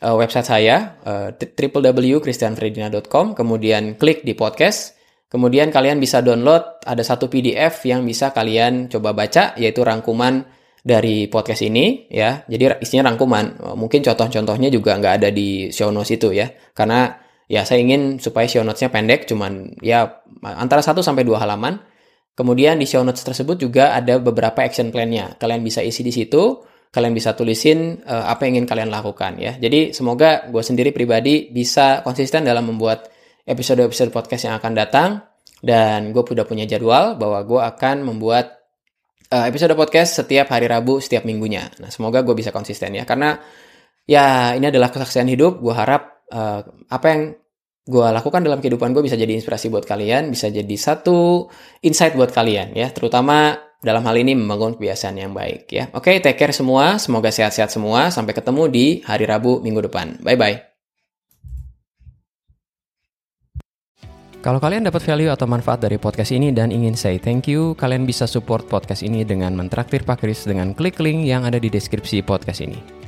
uh, 0.00 0.16
website 0.16 0.48
saya 0.48 0.96
uh, 1.04 1.36
www.christianfredina.com, 1.36 3.36
kemudian 3.36 4.00
klik 4.00 4.24
di 4.24 4.32
podcast, 4.32 4.96
Kemudian 5.28 5.68
kalian 5.68 6.00
bisa 6.00 6.24
download 6.24 6.80
ada 6.88 7.04
satu 7.04 7.28
PDF 7.28 7.84
yang 7.84 8.00
bisa 8.08 8.32
kalian 8.32 8.88
coba 8.88 9.12
baca 9.12 9.52
yaitu 9.60 9.84
rangkuman 9.84 10.48
dari 10.80 11.28
podcast 11.28 11.68
ini 11.68 12.08
ya. 12.08 12.48
Jadi 12.48 12.80
isinya 12.80 13.12
rangkuman. 13.12 13.76
Mungkin 13.76 14.00
contoh-contohnya 14.00 14.72
juga 14.72 14.96
nggak 14.96 15.14
ada 15.20 15.28
di 15.28 15.68
show 15.68 15.92
notes 15.92 16.16
itu 16.16 16.32
ya. 16.32 16.48
Karena 16.72 17.27
ya 17.48 17.64
saya 17.64 17.80
ingin 17.80 18.20
supaya 18.20 18.44
show 18.44 18.60
notes-nya 18.60 18.92
pendek 18.92 19.24
cuman 19.24 19.74
ya 19.80 20.20
antara 20.44 20.84
1 20.84 20.94
sampai 21.00 21.24
2 21.24 21.34
halaman. 21.40 21.80
Kemudian 22.38 22.78
di 22.78 22.86
show 22.86 23.02
notes 23.02 23.26
tersebut 23.26 23.58
juga 23.58 23.98
ada 23.98 24.22
beberapa 24.22 24.62
action 24.62 24.94
plan-nya. 24.94 25.34
Kalian 25.42 25.58
bisa 25.58 25.82
isi 25.82 26.06
di 26.06 26.14
situ, 26.14 26.62
kalian 26.94 27.10
bisa 27.10 27.34
tulisin 27.34 27.98
uh, 28.06 28.30
apa 28.30 28.46
yang 28.46 28.62
ingin 28.62 28.66
kalian 28.70 28.94
lakukan 28.94 29.42
ya. 29.42 29.58
Jadi 29.58 29.90
semoga 29.90 30.46
gue 30.46 30.62
sendiri 30.62 30.94
pribadi 30.94 31.50
bisa 31.50 31.98
konsisten 32.06 32.46
dalam 32.46 32.70
membuat 32.70 33.10
episode-episode 33.42 34.14
podcast 34.14 34.46
yang 34.46 34.54
akan 34.54 34.72
datang 34.76 35.08
dan 35.58 36.14
gue 36.14 36.22
sudah 36.22 36.46
punya 36.46 36.62
jadwal 36.62 37.18
bahwa 37.18 37.42
gue 37.42 37.58
akan 37.58 38.06
membuat 38.06 38.58
uh, 39.34 39.44
episode 39.50 39.74
podcast 39.74 40.22
setiap 40.22 40.48
hari 40.54 40.70
Rabu 40.70 41.02
setiap 41.02 41.26
minggunya. 41.26 41.68
Nah 41.82 41.90
semoga 41.90 42.22
gue 42.22 42.38
bisa 42.38 42.54
konsisten 42.54 42.94
ya 42.94 43.02
karena 43.02 43.34
ya 44.06 44.54
ini 44.54 44.70
adalah 44.70 44.94
kesaksian 44.94 45.26
hidup. 45.26 45.58
Gue 45.58 45.74
harap 45.74 46.17
uh, 46.32 46.60
apa 46.88 47.06
yang 47.08 47.22
gue 47.88 48.08
lakukan 48.12 48.44
dalam 48.44 48.60
kehidupan 48.60 48.92
gue 48.92 49.00
bisa 49.00 49.16
jadi 49.16 49.32
inspirasi 49.32 49.72
buat 49.72 49.88
kalian, 49.88 50.28
bisa 50.28 50.52
jadi 50.52 50.76
satu 50.76 51.48
insight 51.80 52.12
buat 52.12 52.28
kalian 52.28 52.76
ya, 52.76 52.92
terutama 52.92 53.56
dalam 53.78 54.02
hal 54.02 54.16
ini 54.18 54.34
membangun 54.34 54.74
kebiasaan 54.74 55.16
yang 55.16 55.32
baik 55.32 55.70
ya. 55.70 55.88
Oke, 55.94 56.12
okay, 56.12 56.16
take 56.18 56.36
care 56.36 56.52
semua, 56.52 56.98
semoga 56.98 57.30
sehat-sehat 57.30 57.70
semua. 57.70 58.10
Sampai 58.10 58.34
ketemu 58.34 58.66
di 58.66 58.86
hari 59.06 59.24
Rabu 59.24 59.62
minggu 59.62 59.86
depan. 59.86 60.18
Bye 60.20 60.36
bye. 60.38 60.56
Kalau 64.38 64.62
kalian 64.62 64.86
dapat 64.86 65.02
value 65.02 65.34
atau 65.34 65.50
manfaat 65.50 65.82
dari 65.82 65.98
podcast 65.98 66.30
ini 66.30 66.54
dan 66.54 66.70
ingin 66.70 66.94
say 66.94 67.18
thank 67.18 67.50
you, 67.50 67.74
kalian 67.74 68.06
bisa 68.06 68.22
support 68.22 68.70
podcast 68.70 69.02
ini 69.02 69.26
dengan 69.26 69.50
mentraktir 69.58 70.06
Pak 70.06 70.22
Kris 70.22 70.46
dengan 70.46 70.78
klik 70.78 71.02
link 71.02 71.26
yang 71.26 71.42
ada 71.42 71.58
di 71.58 71.66
deskripsi 71.66 72.22
podcast 72.22 72.62
ini. 72.62 73.07